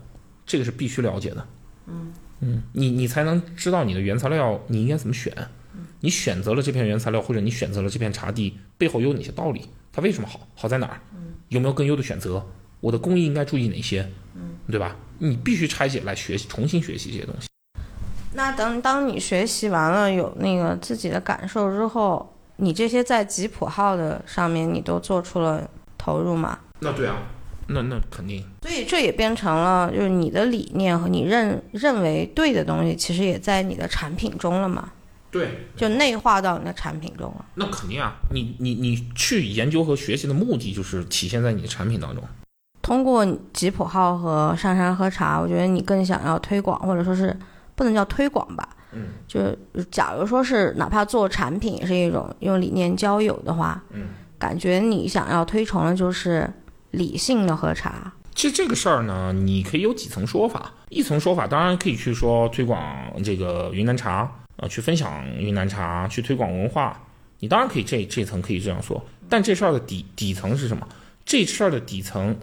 [0.45, 1.47] 这个是必须了解的。
[1.87, 5.33] 嗯嗯，你你才能知道你的原材料你应该怎么选。
[6.01, 9.67] 你选择了这片原材料，或者你选择了这片茶地背后有哪些道理？
[9.91, 10.47] 它为什么好？
[10.55, 11.01] 好在哪儿？
[11.49, 12.45] 有没有更优的选择？
[12.79, 14.09] 我的工艺应该注意哪些？
[14.35, 14.95] 嗯，对吧？
[15.17, 17.49] 你必须拆解来学习，重新学习这些东西。
[18.33, 22.33] 那等当你学习完了，有那个自己的感受之后。
[22.59, 26.59] 你这些在吉普号的上面，你都做出了投入吗？
[26.79, 27.15] 那对啊，
[27.67, 28.43] 那那肯定。
[28.61, 34.91] 所以这也变成了，就是你的理念和你认认为对的东西，其实也在你的产品中了嘛？
[35.31, 37.45] 对，就内化到你的产品中了。
[37.55, 42.23] 那肯定啊，你你你去研究和学习的目的，就是体现在你的产品当中。
[42.81, 47.37] 通过吉普号和上山喝茶，我觉得你更想要推广，或者说是
[47.75, 48.67] 不能叫推广吧。
[48.91, 49.55] 嗯，就
[49.91, 56.51] 假如说是哪怕做产品也是一种用理念交友的话，嗯，感觉你想要推崇的就是
[56.91, 58.11] 理性的喝茶。
[58.33, 60.73] 其实这个事儿呢，你可以有几层说法。
[60.89, 62.81] 一层说法当然可以去说推广
[63.23, 66.99] 这个云南茶，呃，去分享云南茶，去推广文化。
[67.39, 70.87] 你当然可以这这层可以这样说，但这事儿的底底层是什么？
[71.25, 72.35] 这事儿的底层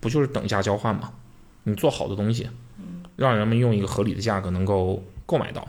[0.00, 1.12] 不就是等价交换吗？
[1.62, 2.48] 你做好的东西，
[3.16, 5.66] 让人们用一个合理的价格能够购买到。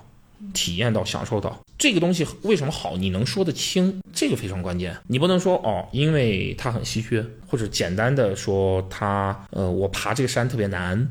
[0.54, 2.98] 体验到、享受到这个东西为什么好？
[2.98, 4.98] 你能说得清，这个非常关键。
[5.08, 11.08] 你不能说哦，因为它很稀缺，或者简单的说它，呃，我爬这个山特别难，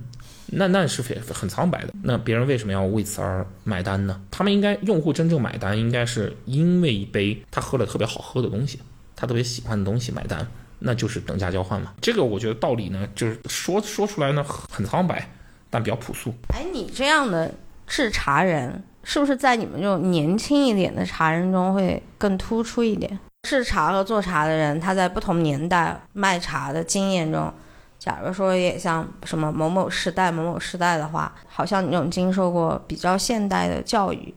[0.46, 1.94] 那那是非很苍白的。
[2.02, 4.20] 那别人为什么要为此而买单呢？
[4.30, 8.78] 他们应该用户真正买单，应该是因为一杯他喝了特别好喝的东西，
[9.16, 10.46] 他特别喜欢的东西买单，
[10.78, 11.94] 那就是等价交换嘛。
[12.00, 15.30] 这个我觉得道理呢，就是说说出来呢很苍白，
[15.70, 16.34] 但比较朴素。
[16.52, 17.54] 哎，你这样的
[17.86, 18.82] 制茶人。
[19.04, 23.18] 是不是在你们这种年轻一点的茶人中会更突出一点？
[23.42, 27.50] 制茶和做茶的人，他在不同年代卖茶的经验中，
[27.98, 34.34] 假如说也像什么某某时代、某某时代的话，好像你这种经受过比较现代的教育，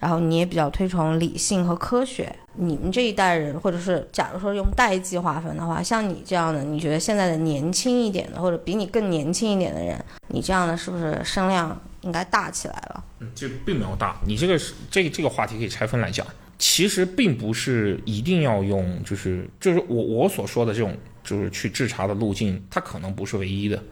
[0.00, 2.34] 然后你也比较推崇理性和科学。
[2.54, 9.98] 你们这一代人，或者是假如说用代际划分的话，像你这样的，你觉得现在的年轻一点的，或者比你更年轻一点的人，
[10.28, 13.04] 你这样的是不是声量应该大起来了？
[13.20, 14.16] 嗯，这并没有大。
[14.26, 16.26] 你这个是这这个话题可以拆分来讲，
[16.58, 23.82] 其实并不是一定要用，就是就是我我所说的这种，就是去制茶的路径，它可能不是唯一的。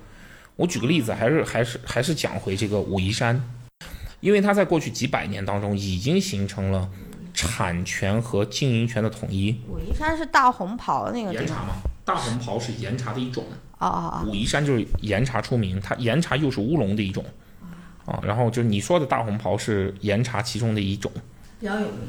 [0.56, 3.42] 我举个例子，还是还是还是讲回这个武夷山，
[4.20, 6.88] 因为它在过去几百年当中已经形成了。
[7.32, 9.56] 产权和经营权的统一。
[9.68, 11.76] 武夷山是大红袍那个岩茶吗？
[12.04, 13.44] 大红袍是岩茶的一种。
[13.78, 14.28] 哦哦哦。
[14.28, 17.24] 武夷山就是岩茶出名，它岩茶又是乌龙的一种。
[18.10, 21.10] 啊，然后就是你说的大红袍是岩茶其中的一种。
[21.60, 22.00] 比较有名。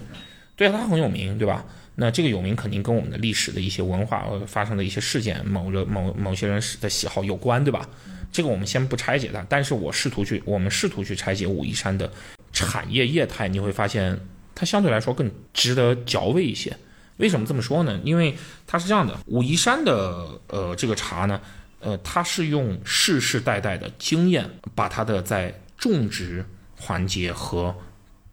[0.56, 1.64] 对啊，它很有名，对吧？
[1.95, 7.88] 那这个有名肯定跟我们的历史的一些文化呃发生的一些事件，某个某某些人的喜好有关，对吧？
[8.32, 12.12] 这个我们先不拆解它，但是我试图去，我们试图去拆解武夷山的
[12.52, 14.20] 产业业态，你会发现。
[14.54, 16.76] 它相对来说更值得嚼味一些，
[17.18, 17.99] 为什么这么说呢？
[18.04, 18.36] 因为
[18.68, 21.41] 它是这样的，武夷山的呃这个茶呢，
[21.80, 26.45] 呃它是用世世代代的经验，把它的在种植
[26.77, 27.75] 环节和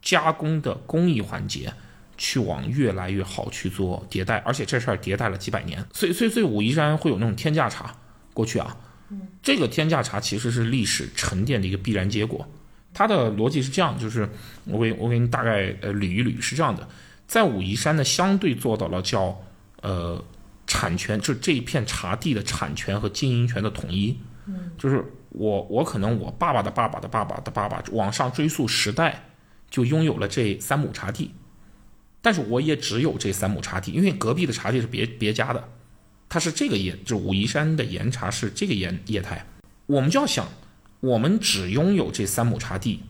[0.02, 1.72] 加工的工艺环节，
[2.18, 7.96] 去往越来越好去做迭代，而且这事儿迭代了几百年，所以所以所以武夷山会有那种天价茶，
[8.34, 8.76] 过去啊，
[9.42, 12.46] 这个天价茶其实是历史沉淀的一个必然结果。
[12.92, 14.28] 它的逻辑是这样，就是
[14.64, 16.86] 我给我给你大概呃捋一捋，是这样的，
[17.26, 19.38] 在武夷山呢，相对做到了叫
[19.82, 20.22] 呃
[20.66, 24.18] 产权，就这一片茶地的产权和经营权的统一。
[24.46, 25.04] 嗯，就是
[25.38, 29.22] 我我可能我爸爸的爸爸的爸爸的爸爸往上追溯十代，
[29.70, 31.32] 就拥有了这三亩茶地，
[32.20, 35.68] 但是我也只有这三亩茶地，因为隔壁的茶地是别别家的，
[36.28, 39.46] 它是这个业，就武夷山的岩茶是这个岩业态，
[39.86, 40.46] 我们就要想。
[41.00, 43.00] 我们只拥有这三亩茶地，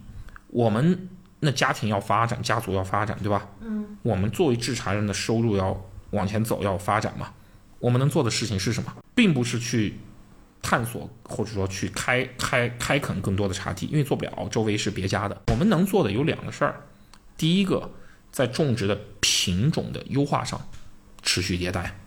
[0.48, 1.08] 我们
[1.40, 3.48] 那家庭要发展，家族要发展，对吧？
[3.62, 3.96] 嗯。
[4.02, 5.74] 我们作为制茶人的收入要
[6.10, 7.32] 往前走，要发展嘛。
[7.78, 8.94] 我们能做的事情是什么？
[9.14, 9.94] 并不是去
[10.62, 15.42] 探索或者说去开开开垦更多的茶地，因为做不了，周围是别家的。
[15.48, 16.82] 我们能做的有两个事儿，
[17.36, 17.90] 第一个，
[18.30, 20.60] 在种植的品种的优化上
[21.22, 21.98] 持续迭代，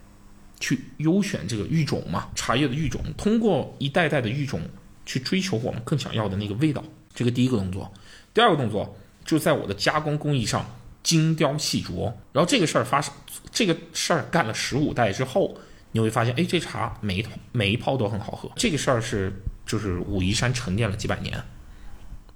[0.60, 4.60] 去优选这个育种嘛，茶叶的育种，通过一代代的育种。
[5.04, 6.80] 去追求我们更想要的那个味道，
[7.12, 7.92] 这个第一个动作。
[8.32, 10.64] 第二个动作就在我的加工工艺上
[11.02, 12.04] 精雕细琢。
[12.32, 13.12] 然后这个事儿发生，
[13.50, 15.58] 这个事儿干了十五代之后，
[15.92, 18.50] 你会发现，哎，这茶每一桶每一泡都很好喝。
[18.56, 19.32] 这个事儿是
[19.64, 21.40] 就是武夷山沉淀了几百年，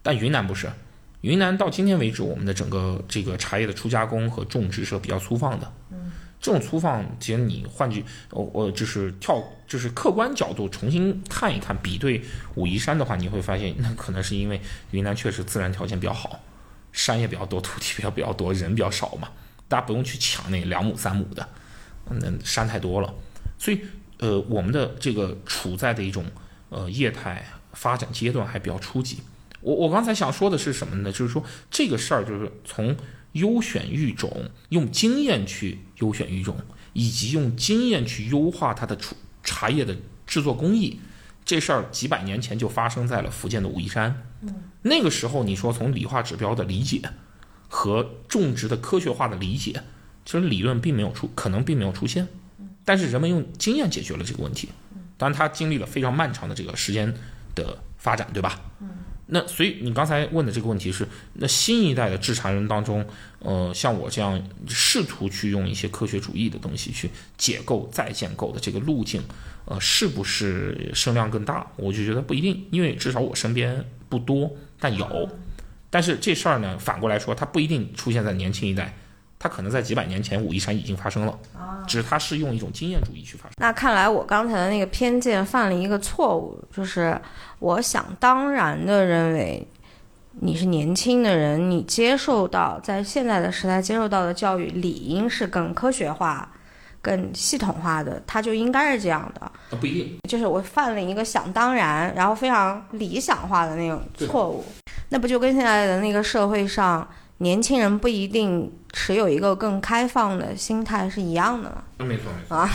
[0.03, 0.71] 但云南不是。
[1.23, 5.73] 云南到今天为止，我们的整个这个茶叶的初加工和种植是比较粗放的。
[5.91, 6.13] 嗯。
[6.39, 12.23] 这种粗放，其实你换句，我我就是跳，就是客观角度重新看一看，比对
[12.55, 16.39] 武夷山的话，你会发现，那可能是因为云南确实自然条件比较好，
[16.93, 19.29] 山也比较多，土地比较比较多，人比较少嘛，
[19.67, 21.49] 大家不用去抢那两亩三亩的，
[22.11, 23.13] 那山太多了，
[23.59, 23.81] 所以
[24.19, 26.25] 呃，我们的这个处在的一种
[26.71, 29.19] 呃业态发展阶段还比较初级。
[29.61, 31.11] 我我刚才想说的是什么呢？
[31.11, 32.97] 就是说这个事儿就是从。
[33.33, 36.57] 优选育种，用经验去优选育种，
[36.95, 39.95] 以及用经验去优化它的出茶叶的
[40.27, 40.99] 制作工艺，
[41.45, 44.27] 这事儿几百年前就发生在了福建的武夷山。
[44.81, 47.03] 那个时候你说从理化指标的理解
[47.69, 49.83] 和种植的科学化的理解，
[50.25, 52.27] 其实理论并没有出，可能并没有出现。
[52.87, 54.71] 但是人们用经验解决了这个问题。
[55.19, 57.13] 当然，它经历了非常漫长的这个时间
[57.55, 58.59] 的发展，对吧？
[59.29, 63.05] 那所以你刚才问的这个问题是，那新一代的制茶人当中，
[63.41, 69.21] 呃，像我这样试图去用一些科学主义的东西去解构再建构的这个路径，
[69.65, 71.67] 呃，是不是声量更大？
[71.75, 75.29] 我就觉得不一定，因为至少我身边不多，但有。
[75.91, 78.95] 但是这事儿呢，反过来说，它不一定出现在年轻一代。
[79.39, 81.39] 它可能在几百年前武夷山已经发生了，
[81.87, 83.53] 只是它是用一种经验主义去发生。
[83.59, 87.21] 那看来我刚才的那个偏见犯了一个错误，就是
[87.59, 89.67] 我想当然的认为
[90.41, 96.51] 你是年轻的人，你接受到在现在的时代接受到的教育理应是更科学化、
[97.03, 99.53] 更系统化的，它就应该是这样的。
[99.79, 104.65] 不一定，就是我犯了一个想当然，然后非常理想化的那种错误。
[105.11, 107.07] 那不就跟现在的那个社会上？
[107.39, 111.85] 年轻人不一定持有一个更开放的心态是一样的吗？
[111.99, 112.67] 没错没错啊！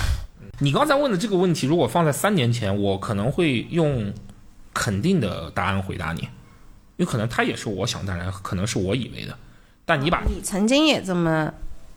[0.60, 4.14] 你刚才问的这个问题，如果放在三年前，我可能会用
[4.72, 6.22] 肯定的答案回答你。
[6.22, 6.28] 因
[6.98, 9.36] 为可能他也是我想当然，可能是我以为的，
[9.84, 11.52] 但你把你曾经也这么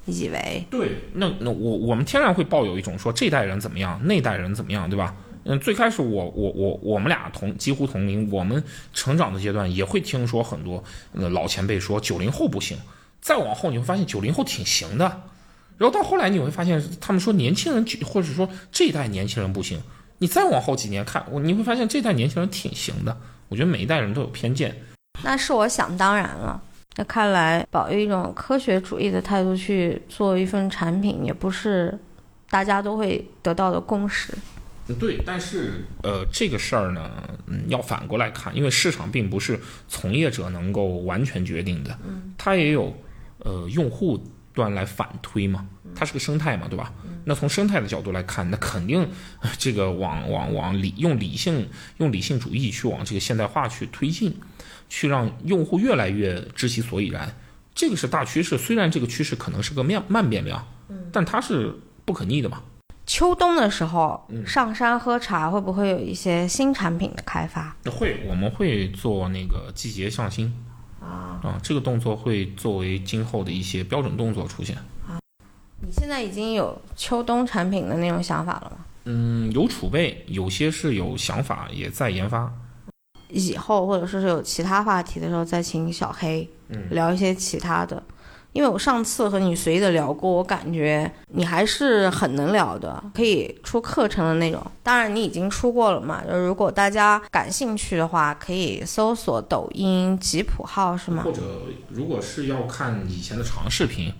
[0.06, 5.14] 以为，对，那那我我们天然会抱有一种说这代人怎么样，那代人怎么样，对吧？
[5.44, 8.64] 嗯，最开始我我我我们俩同几乎同龄，我们
[8.94, 12.78] 成长的阶段也会听说很多呃老前辈说九零后不行，
[13.24, 15.06] 再往后你会发现九零后挺行的，
[15.78, 19.80] 然后到后来你会发现他们说年轻人或者说这一代年轻人不行，
[20.18, 23.16] 你再往后几年看，我你会发现这代年轻人挺行的。
[23.48, 24.76] 我觉得每一代人都有偏见，
[25.22, 26.60] 那是我想当然了。
[26.96, 31.98] 那看来保有一种科学主义的态度去做一份产品，也不是
[32.50, 34.34] 大家都会得到的共识。
[35.00, 37.10] 对，但是呃，这个事儿呢，
[37.46, 39.58] 嗯，要反过来看，因为市场并不是
[39.88, 42.94] 从业者能够完全决定的，嗯，它也有
[43.44, 44.20] 呃用户
[44.52, 46.92] 端来反推嘛，它是个生态嘛，对吧？
[47.24, 49.08] 那从生态的角度来看，那肯定
[49.56, 54.36] 这个往往往理用理性用理性主义去往这个现代化去推进，
[54.88, 57.34] 去让用户越来越知其所以然，
[57.74, 58.58] 这个是大趋势。
[58.58, 61.74] 虽然这个趋势可能是个慢慢变量，嗯，但它是
[62.04, 62.60] 不可逆的嘛。
[63.06, 67.76] 秋冬的时候，上山喝茶会不会有一些新产品的开发？
[67.90, 70.50] 会，我们会做那个季节向新
[71.04, 74.76] 啊啊，这个动作会作为今后的一些标准动作出现
[75.06, 75.20] 啊。
[75.80, 78.84] 你现在已经有秋冬产品的那种想法了吗？
[79.04, 82.50] 嗯，有储备，有些是有想法，也在研发。
[83.28, 86.48] 以后或者说是有其他话题的时候，再请小黑
[86.90, 88.02] 聊一些其他的。
[88.54, 94.64] 因为我上次和你随意的聊过，我感觉你还是很能聊的，可以出课程的那种。
[94.80, 96.22] 当然，你已经出过了嘛。
[96.24, 101.24] 就如果大家感兴趣的话，可以搜索抖音吉普号，是吗？
[101.24, 101.42] 或者，
[101.88, 104.14] 如果是要看以前的长视频，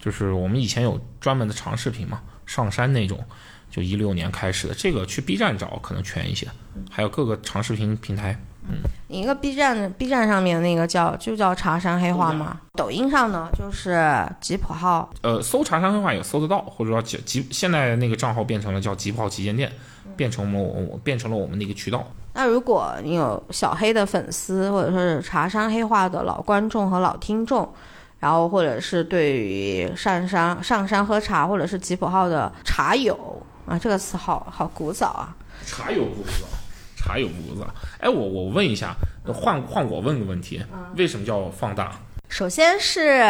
[0.00, 3.22] 就是我们以前有专门的长视频嘛，上山那种，
[3.70, 6.48] 就一六年开始的，这个去 B 站找可能全一些，
[6.90, 8.40] 还有各个长视频平台。
[8.68, 12.60] 嗯，你一个 B 站 B 站上面那个叫就叫茶山黑话吗？
[12.74, 19.70] 抖音上呢就是吉普号，呃，搜茶山黑话也搜得到，或者说吉吉现在那个账号变成了叫吉普号旗舰店，
[20.16, 22.06] 变成了我变成了我们的一个渠道。
[22.34, 27.66] 那如果你有小黑的粉丝，或者说是茶山黑话的老观众和老听众，
[28.18, 36.46] 然后或者是对于上山上山喝茶，或者是吉普号的茶友啊，这个词好好古早啊，茶友古早。
[37.06, 37.64] 茶有不子，
[38.00, 38.96] 哎，我我问一下，
[39.32, 40.60] 换换我问个问题，
[40.96, 41.92] 为什么叫放大？
[42.28, 43.24] 首先是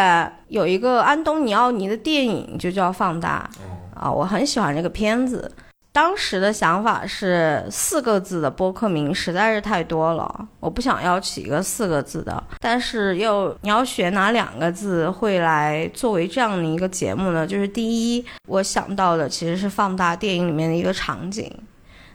[0.49, 3.49] 有一个安东尼奥尼的电影就叫放大，
[3.95, 5.53] 啊，我很喜欢这个片子。
[5.93, 17.47] 当时的想法是四个字的播客名实在是太多了，我不想要起一个四个字的，但是又你要选哪两个字会来作为这样的一个节目呢？
[17.47, 21.51] 就是第一，我想到的其实是放大电影里面的一个场景。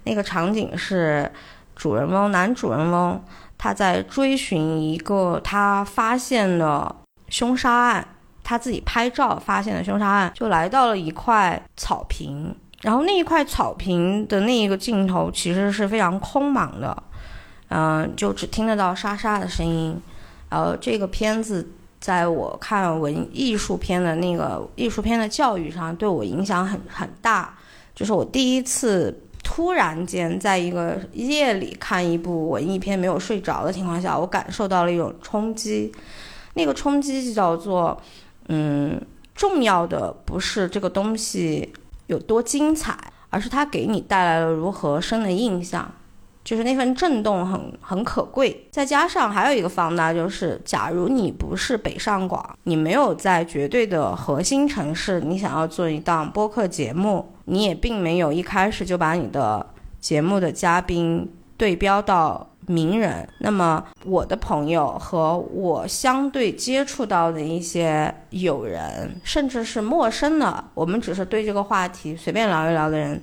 [0.04, 1.32] 那个场景是
[1.76, 3.24] 主人翁男主人翁
[3.58, 6.96] 他在追寻一个他发现的
[7.30, 8.08] 凶杀案，
[8.44, 17.04] 他自己拍照发现的凶杀案，就来到了一块草坪，然后那一块草坪的那一个镜头其实是非常空茫的，
[17.70, 20.02] 嗯，就只听得到沙沙的声音。
[20.50, 27.56] 然后这个片子在我看文艺术片的那个艺术片的教育上对我影响很很大，
[27.94, 29.22] 就是我第一次。
[29.44, 35.92] 突然间，在一个夜里看一部文艺片没有睡着的情况下，我感受到了一种冲击。
[36.54, 38.00] 那个冲击就叫做，
[38.48, 39.02] 嗯，
[39.36, 41.74] 重要的不是这个东西
[42.08, 42.98] 有多精彩，
[43.30, 45.92] 而是它给你带来了如何深的印象。
[46.44, 48.68] 就是那份震动很很可贵。
[48.72, 57.32] 再加上还有一个放大，就是假如你不是北上广，你没有在绝对的核心城市，你想要做一档播客节目。
[57.52, 59.66] 你也并没有一开始就把你的
[60.00, 73.22] 节目的嘉宾对标到名人，那么我的朋友和我相对接触到的一些友人，甚至是陌生的，我们只是对这个话题随便聊一聊的人，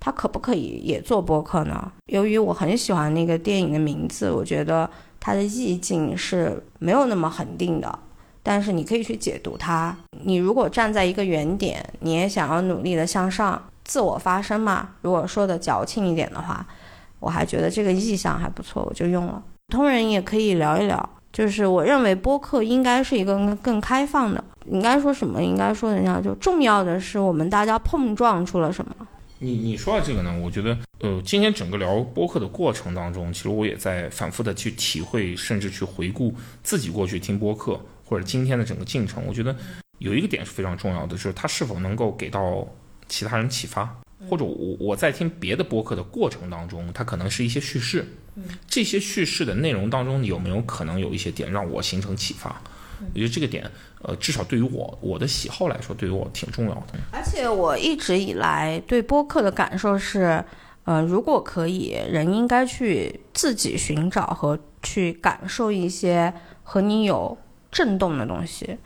[0.00, 1.92] 他可不可以也做播客呢？
[2.06, 7.96] 由于我很喜欢那个电影的名字，我觉得它的意境是没有那么恒定的。
[8.48, 9.94] 但是你可以去解读它。
[10.24, 14.88] 你如果站在一个原点，你也想要努力的向上，自我发声嘛。
[15.02, 16.66] 如果说的矫情一点的话，
[17.20, 19.42] 我还觉得这个意向还不错，我就用了。
[19.66, 21.10] 普通人也可以聊一聊。
[21.30, 24.42] 就是我认为播客应该是一个更开放的。
[24.64, 25.42] 应该说什么？
[25.42, 28.96] 应该说人家就重要的是我们大家碰撞出了什么。
[29.40, 30.34] 你你说的这个呢？
[30.42, 36.34] 我觉得，呃，今天整个聊播客的过程当中，其实我也在反复的去体会，甚至去回顾
[36.64, 37.78] 自己过去听播客。
[38.08, 39.54] 或者今天的整个进程，我觉得
[39.98, 42.66] 有一个点是非常重要的，就是它是否能够给到
[43.08, 43.94] 其他人启发。
[44.28, 48.04] 或者我我在听别的播客的过程当中，它可能是一些叙事，
[48.66, 52.60] 这些叙事的内容当中有没有可能有一些点让我形成启发？
[53.14, 53.70] 我觉得这个点，
[54.02, 56.98] 呃，至少对于我我的喜好来说，对于我挺重要的。
[57.12, 60.44] 而且我一直以来对播客的感受是，
[60.82, 66.34] 呃，如果可以，人应该去自己寻找和去感受一些
[66.64, 67.38] 和你有
[67.78, 68.76] 震动的东西。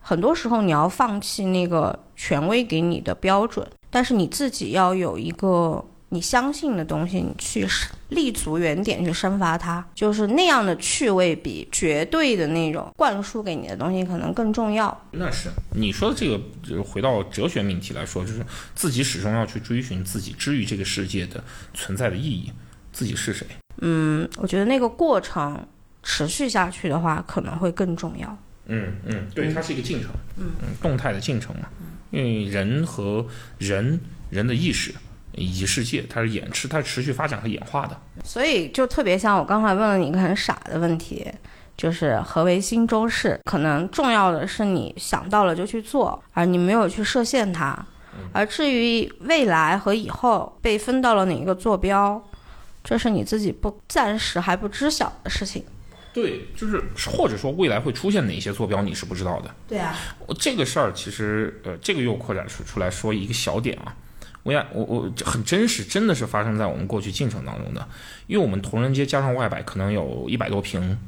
[0.00, 7.64] 很多时候，你要放弃那个权威给你的标准，但是你自己要有一个你相信的东西，你去
[8.08, 15.06] 立足原点去生发它，就是那样的趣味比绝对的那种灌输给你的东西可能更重要。
[15.12, 22.52] 那是你说的这个，就是回到哲学命题来说，就是自己始终要去追寻自己之于这个世界的存在的意义，
[22.92, 23.46] 自己是谁。
[23.80, 25.66] 嗯，我觉得那个过程
[26.02, 28.36] 持续下去的话，可能会更重要。
[28.66, 31.68] 嗯嗯，对，它是一个进程，嗯嗯，动态的进程嘛。
[32.10, 33.26] 因为人和
[33.58, 33.98] 人
[34.30, 34.94] 人的意识
[35.32, 37.96] 以及世界，它是演持，它是持续发展和演化的。
[38.22, 41.26] 所以就特别像我刚才问了你一个很傻的问题，
[41.76, 43.40] 就是何为新周式？
[43.44, 47.86] 可能重要的是你想到了就去做，而你没有去设限它。
[48.32, 52.22] 而至于未来和以后被分到了哪一个坐标，
[52.84, 55.64] 这是你自己不暂时还不知晓的事情。
[56.12, 59.54] 对，就是或者说未来会出现哪些坐标，你是不知道的。
[59.66, 59.96] 对啊，
[60.38, 63.96] 这个事儿其实呃，这个又扩展出出来说一个小点啊，
[64.42, 67.88] 我也，我我很真实，真的是发生在我们过去进程当中的。
[68.26, 70.98] 因为我们同仁街加上外摆可能有一百多平，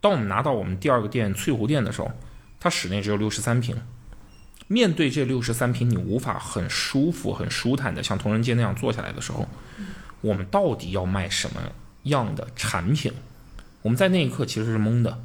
[0.00, 2.10] 当我们拿到我们第二个店翠湖店的时候，
[2.58, 3.76] 它室内只有六十三平。
[4.66, 9.46] 面对这六十三平，你无法很舒服、很舒坦的像同仁街那样坐下来的时候，
[10.20, 11.60] 我们到底要卖什么
[12.02, 13.12] 样的产品？
[13.88, 15.18] 我们在那一刻其实是懵的，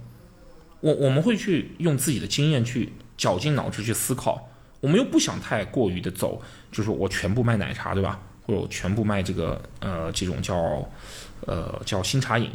[0.79, 4.49] 我我们会去用自己的经验去绞尽脑汁去思考，
[4.79, 6.41] 我们又不想太过于的走，
[6.71, 8.21] 就是我全部卖奶茶，对吧？
[8.45, 10.55] 或者我全部卖这个呃这种叫
[11.45, 12.49] 呃叫新茶饮、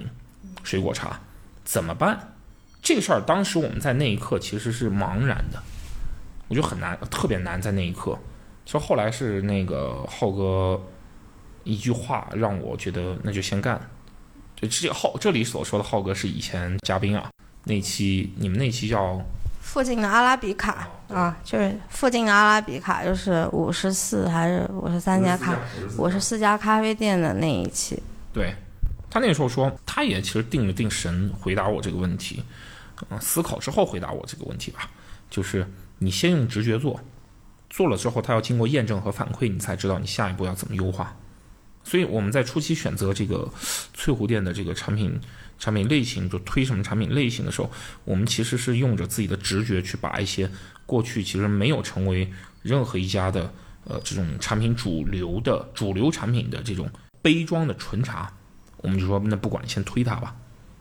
[0.63, 1.21] 水果茶，
[1.63, 2.33] 怎么办？
[2.81, 5.63] 这个事儿当时我们在那一刻其实是茫然的，
[6.49, 8.19] 我觉得很难，特别难在那一刻。
[8.65, 10.81] 其实后来是那个浩哥
[11.65, 13.79] 一句话让我觉得那就先干。
[14.61, 17.31] 就这浩这里所说的浩哥是以前嘉宾啊，
[17.65, 19.21] 那期你们那期叫
[19.61, 25.57] 附近的阿拉比卡啊，就是附近的阿拉比卡，就是五十四还是五十三家咖
[25.97, 28.03] 五十四家咖啡店的那一期。
[28.33, 28.53] 对，
[29.09, 32.43] 他那时候说，他也其实定了定神回答我这个问题，
[33.11, 34.91] 嗯，思考之后回答我这个问题吧，
[35.31, 35.65] 就是
[35.99, 36.99] 你先用直觉做，
[37.71, 41.15] 做了之后，他要经过验证和反馈，你才知道你下一步要怎么优化。
[41.89, 43.51] 所以我们在初期选择这个
[43.95, 45.19] 翠湖店的这个产品
[45.59, 47.71] 产品类型，就推什么产品类型的时候，
[48.05, 50.51] 我们其实是用着自己的直觉去把一些
[50.85, 52.31] 过去其实没有成为
[52.63, 53.51] 任何一家的
[53.85, 56.91] 呃这种产品主流的主流产品的这种
[57.23, 58.31] 杯装的纯茶，
[58.83, 60.37] 我们就说那不管先推它吧。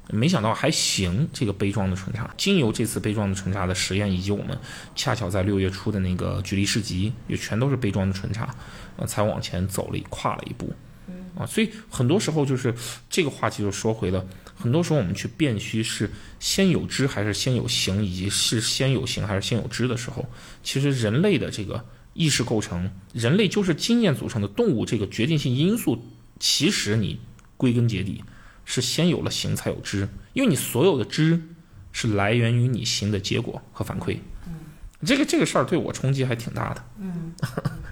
[0.09, 4.57] 没想到还行，这个杯装的纯茶，经由这次杯装的纯茶的实验，以及我们
[4.93, 8.53] 恰巧在六月初的那个举例市集，也全都是杯装的纯茶，
[8.97, 10.73] 呃，才往前走了一跨了一步。
[11.37, 12.73] 啊，所以很多时候就是
[13.09, 14.25] 这个话题就说回了，
[14.55, 16.09] 很多时候我们去辨析是
[16.39, 20.25] 先有知还是先有形，以及是先有形还是先有知的时候，
[20.63, 26.03] 其实人类的这个意识构成，人类就是经验组成的动物，这个决定性因素，
[26.39, 27.19] 其实你
[27.55, 28.23] 归根结底
[28.65, 31.41] 是先有了形才有知，因为你所有的知
[31.91, 34.17] 是来源于你行的结果和反馈。
[35.05, 36.83] 这个这个事儿对我冲击还挺大的。
[36.99, 37.33] 嗯。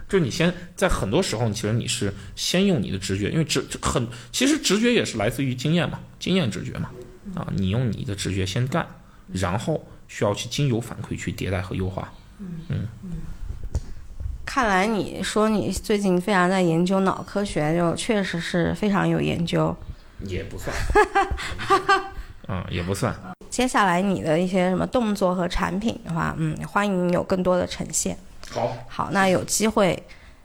[0.08, 6.92] 就是你先在很多时候，其实你是先用你的直觉，因为直很其实直觉也是来自于经验嘛，经验直觉嘛，
[7.36, 8.86] 啊，你用你的直觉先干，
[9.32, 12.14] 然后需要去经由反馈去迭代和优化。
[12.40, 12.88] 嗯嗯
[14.46, 19.76] 看来你说你最近非常在研究脑科学，就确实是非常有研究。
[20.22, 20.74] 也不算。
[22.48, 23.14] 嗯，也不算。
[23.56, 28.18] 接下来你的一些什么动作和产品的话，嗯，欢迎有更多的呈现。
[28.52, 29.98] 好，好，那有机会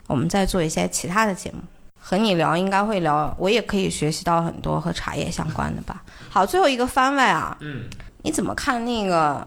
[0.06, 1.58] 我们再做一些其他的节目，
[1.98, 6.04] 和你聊应该会聊，我也可以学习到很多和茶叶相关的吧。
[6.30, 7.86] 好，最后一个番外啊，嗯，
[8.22, 9.44] 你怎么看那个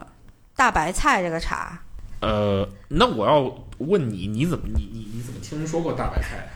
[0.57, 1.79] 大白菜这个茶？
[2.19, 6.49] 呃，那我要问你，你怎么你你你怎么听说过大白菜？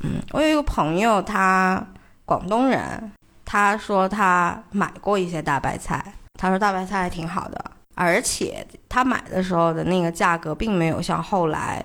[0.00, 1.86] 嗯，我有一个朋友，他
[2.24, 3.12] 广东人，
[3.46, 6.04] 他说他买过一些大白菜，
[6.34, 7.64] 他说大白菜还挺好的。
[7.94, 11.82] 而且他买的时候的那个价格并没有像后来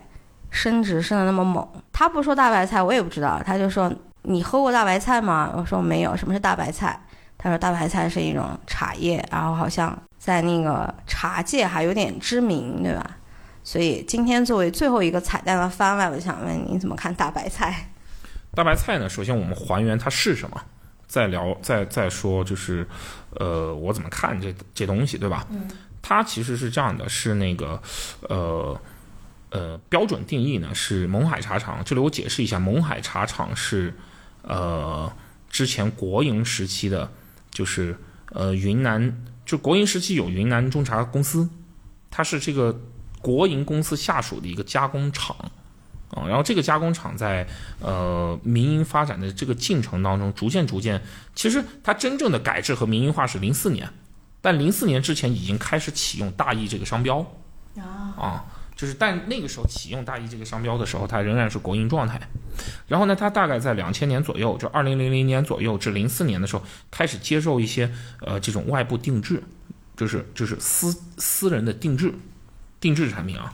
[0.50, 1.66] 升值升的那么猛。
[1.94, 3.42] 他不说大白菜，我也不知道。
[3.46, 3.90] 他就说
[4.24, 7.00] ：“你喝过大白菜吗？”我说：“没有。”什么是大白菜？
[7.38, 13.18] 他说：“大白菜是一种茶叶，然后好像在那个茶界还有点知名，对吧？
[13.64, 17.90] 所以今天作为最后一个彩蛋的番外，我想问您怎么看大白菜？
[18.54, 20.62] 大白菜呢，首先我们还原它是什么，
[21.12, 22.88] 再聊，再再说就是，
[23.32, 25.46] 呃，我怎么看这这东西，对吧？
[25.52, 25.68] 嗯，
[26.02, 27.82] 它其实是这样的，是那个，
[28.30, 28.80] 呃。
[29.54, 31.84] 呃，标准定义呢是勐海茶厂。
[31.84, 33.94] 这里我解释一下，勐海茶厂是
[34.44, 35.12] 呃
[35.50, 37.12] 之前国营时期的，
[37.50, 37.98] 就是
[38.30, 39.14] 呃云南，
[39.46, 41.50] 就国营时期有云南中茶公司，
[42.10, 42.80] 它是这个
[43.22, 45.36] 国营公司下属的一个加工厂
[46.12, 46.28] 啊。
[46.28, 47.48] 然后这个加工厂在
[47.80, 51.02] 呃民营发展的这个进程当中，逐渐逐渐，
[51.36, 53.90] 其实它真正的改制和民营化是零四年，
[54.42, 57.26] 但零四年之前已经开始启用大益这个商标
[58.18, 58.46] 啊。
[58.74, 62.20] 就是，但那个时候启用大益这个商标的时候，它仍然是国营状态。
[62.88, 69.44] 然后呢，它大概在两千年左右，就二零零零年左右至零四年的时候，开始接受一些呃这种外部定制，
[69.96, 72.12] 就是就是私私人的定制
[72.80, 73.54] 定制产品啊。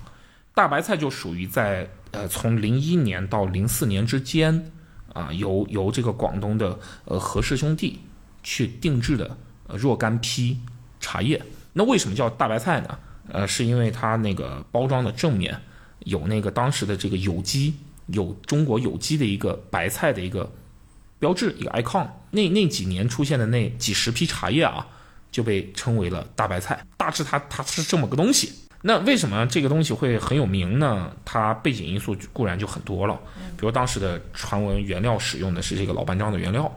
[0.57, 4.71] 大白菜就属于在呃从零一年到零四年之间
[5.13, 7.99] 啊，由由这个广东的呃何氏兄弟
[8.41, 10.59] 去定制的呃若干批
[10.99, 11.39] 茶叶。
[11.73, 12.97] 那为什么叫大白菜呢？
[13.27, 15.55] 呃，是因为它那个包装的正面
[16.05, 17.75] 有那个当时的这个有机
[18.07, 20.51] 有中国有机的一个白菜的一个
[21.19, 22.07] 标志，一个 icon。
[22.31, 24.87] 那那几年出现的那几十批茶叶啊，
[25.31, 26.83] 就被称为了大白菜。
[26.97, 28.51] 大致它它是这么个东西。
[28.81, 31.11] 那为什么这个东西会很有名呢？
[31.25, 33.19] 它背景因素固然就很多了，
[33.57, 36.71] 比如当时的传闻原料使用的是这个老班章的原料，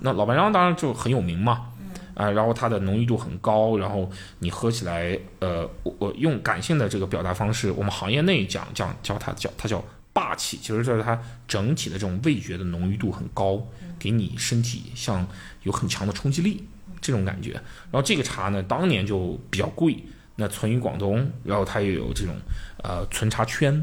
[0.00, 1.68] 那老班章当然就很有名嘛。
[2.14, 13.62] 啊，然后它的浓郁度很高，然后你喝起来，呃，我我用感性的这个表达方式，我们行业内讲讲叫它叫它叫霸气，其实就是它整体的这种味觉的浓郁度很高，
[13.98, 15.28] 给你身体像
[15.64, 16.66] 有很强的冲击力
[17.02, 17.52] 这种感觉。
[17.52, 20.02] 然后这个茶呢，当年就比较贵，
[20.36, 22.36] 那存于广东，然后它又有这种
[22.84, 23.82] 呃存茶圈。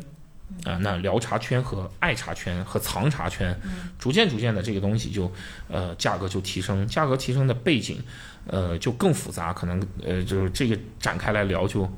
[0.66, 3.60] 啊，那聊茶圈和爱茶圈和藏茶圈，
[3.98, 5.32] 逐渐逐渐的这个东西就，
[5.68, 8.00] 呃，价格就提升，价格提升的背景，
[8.46, 11.90] 呃，就更复杂，可能呃，就是这个展开来聊就，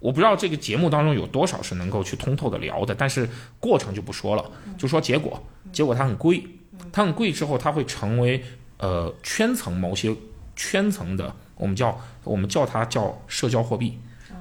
[0.00, 3.28] 我不知道这个节目当中有多少是能够去通透的聊的，但是
[3.60, 5.40] 过程就不说了，就说结果，
[5.72, 6.44] 结果它很贵，
[6.90, 8.42] 它很贵之后，它会成为
[8.78, 10.12] 呃圈层某些
[10.56, 13.98] 圈层的，我们叫我们叫它叫社交货币，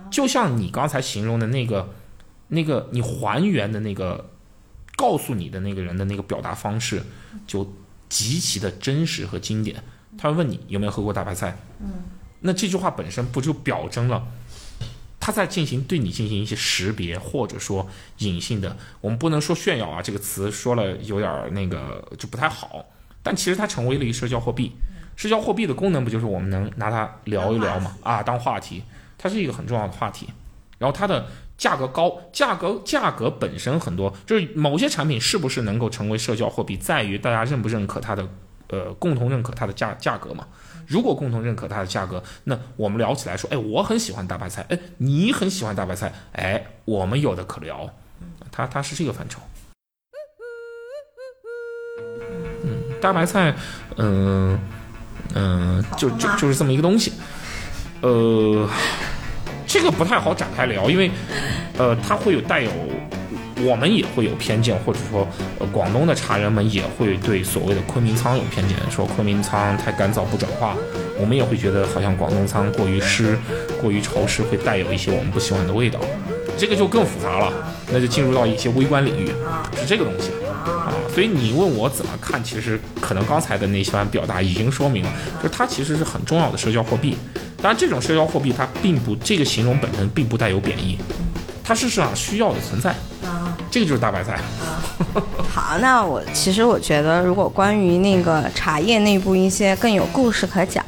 [0.09, 1.93] 就像你刚才形容的那个。
[2.49, 4.29] 那个你还原的那个，
[4.95, 7.01] 告诉你的那个人的那个表达方式，
[7.47, 7.73] 就
[8.09, 9.83] 极其的真实和经典。
[10.19, 12.03] 他会问你有没有喝过大白菜，嗯，
[12.41, 14.27] 那这句话本身不就表征了
[15.19, 17.89] 他在进行对你进行一些识别，或者说
[18.19, 22.85] 隐性的，我们不能说炫耀啊，这个词说了有点那个就不太好。
[23.23, 24.73] 但其实它成为了一社交货币，
[25.15, 27.95] 社交货币的功能不就是我们能拿它聊一聊嘛？
[28.03, 28.83] 啊，当话题，
[29.17, 30.27] 它是一个很重要的话题。
[30.77, 31.25] 然后它的。
[31.55, 38.27] 价格高，价格价格本身很多，就是某些产品是不是能够成为社交货币，在于大家认不认可它的，
[38.67, 40.47] 呃，共同认可它的价价格嘛。
[40.87, 47.87] 如果共同认可它的价格，那我们聊起来说，哎，我很喜欢大白菜，哎，你很喜欢大白菜，哎，我们有的可聊。
[48.51, 49.39] 它它是这个范畴。
[52.63, 53.55] 嗯，大白菜，
[53.97, 54.59] 嗯
[55.35, 57.13] 嗯，就就就是这么一个东西，
[58.01, 58.69] 呃。
[59.65, 61.09] 这个不太好展开聊，因为，
[61.79, 62.69] 呃，它会有带有，
[63.65, 65.27] 我们也会有偏见，或者说，
[65.57, 70.75] 呃，广东的茶人们也会对所谓的昆明仓有偏见，说昆明仓太干燥不转化，
[71.19, 73.35] 我们也会觉得好像广东仓过于湿、
[73.81, 75.99] 过于潮湿，会带有一些我们不喜欢的味道，
[76.55, 77.51] 这个就更复杂了，
[77.93, 79.27] 那就进入到一些微观领域，
[79.77, 80.91] 是这个东西啊。
[81.13, 87.15] 所以你问我怎么看，其实可能刚才的那些番表达已经说明了，就是它其实是很重要的社交货币。
[87.61, 90.97] 当然，这种社交货币它并不，这个形容本身并不带有贬义，
[91.63, 92.89] 它是市场需要的存在
[93.23, 93.55] 啊。
[93.69, 94.39] 这个就是大白菜。
[95.53, 100.83] 好，那我其实我觉得，如果关于那个茶叶内部一些更有故事可讲，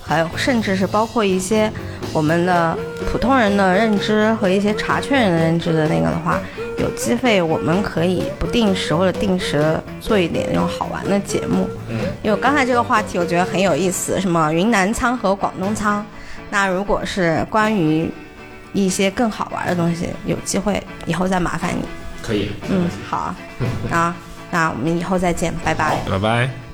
[0.00, 1.72] 还有甚至是包括一些
[2.16, 2.74] 我们的
[3.12, 6.40] 普通人的认知和一些茶圈人的认知的那个的话。
[6.78, 11.66] 有机会，我们可以不定时或者定时做一点那种好玩的节目。
[11.88, 16.04] 嗯，因为刚才这个话题我觉得很有意思，什么云南仓和广东仓。
[16.50, 18.10] 那如果是关于
[18.74, 21.82] 一些更好玩的东西，有机会以后再麻烦你。
[22.22, 22.50] 可以。
[22.68, 23.34] 嗯，好。
[23.90, 24.14] 啊，
[24.50, 25.98] 那我们以后再见，拜拜。
[26.08, 26.65] 拜拜。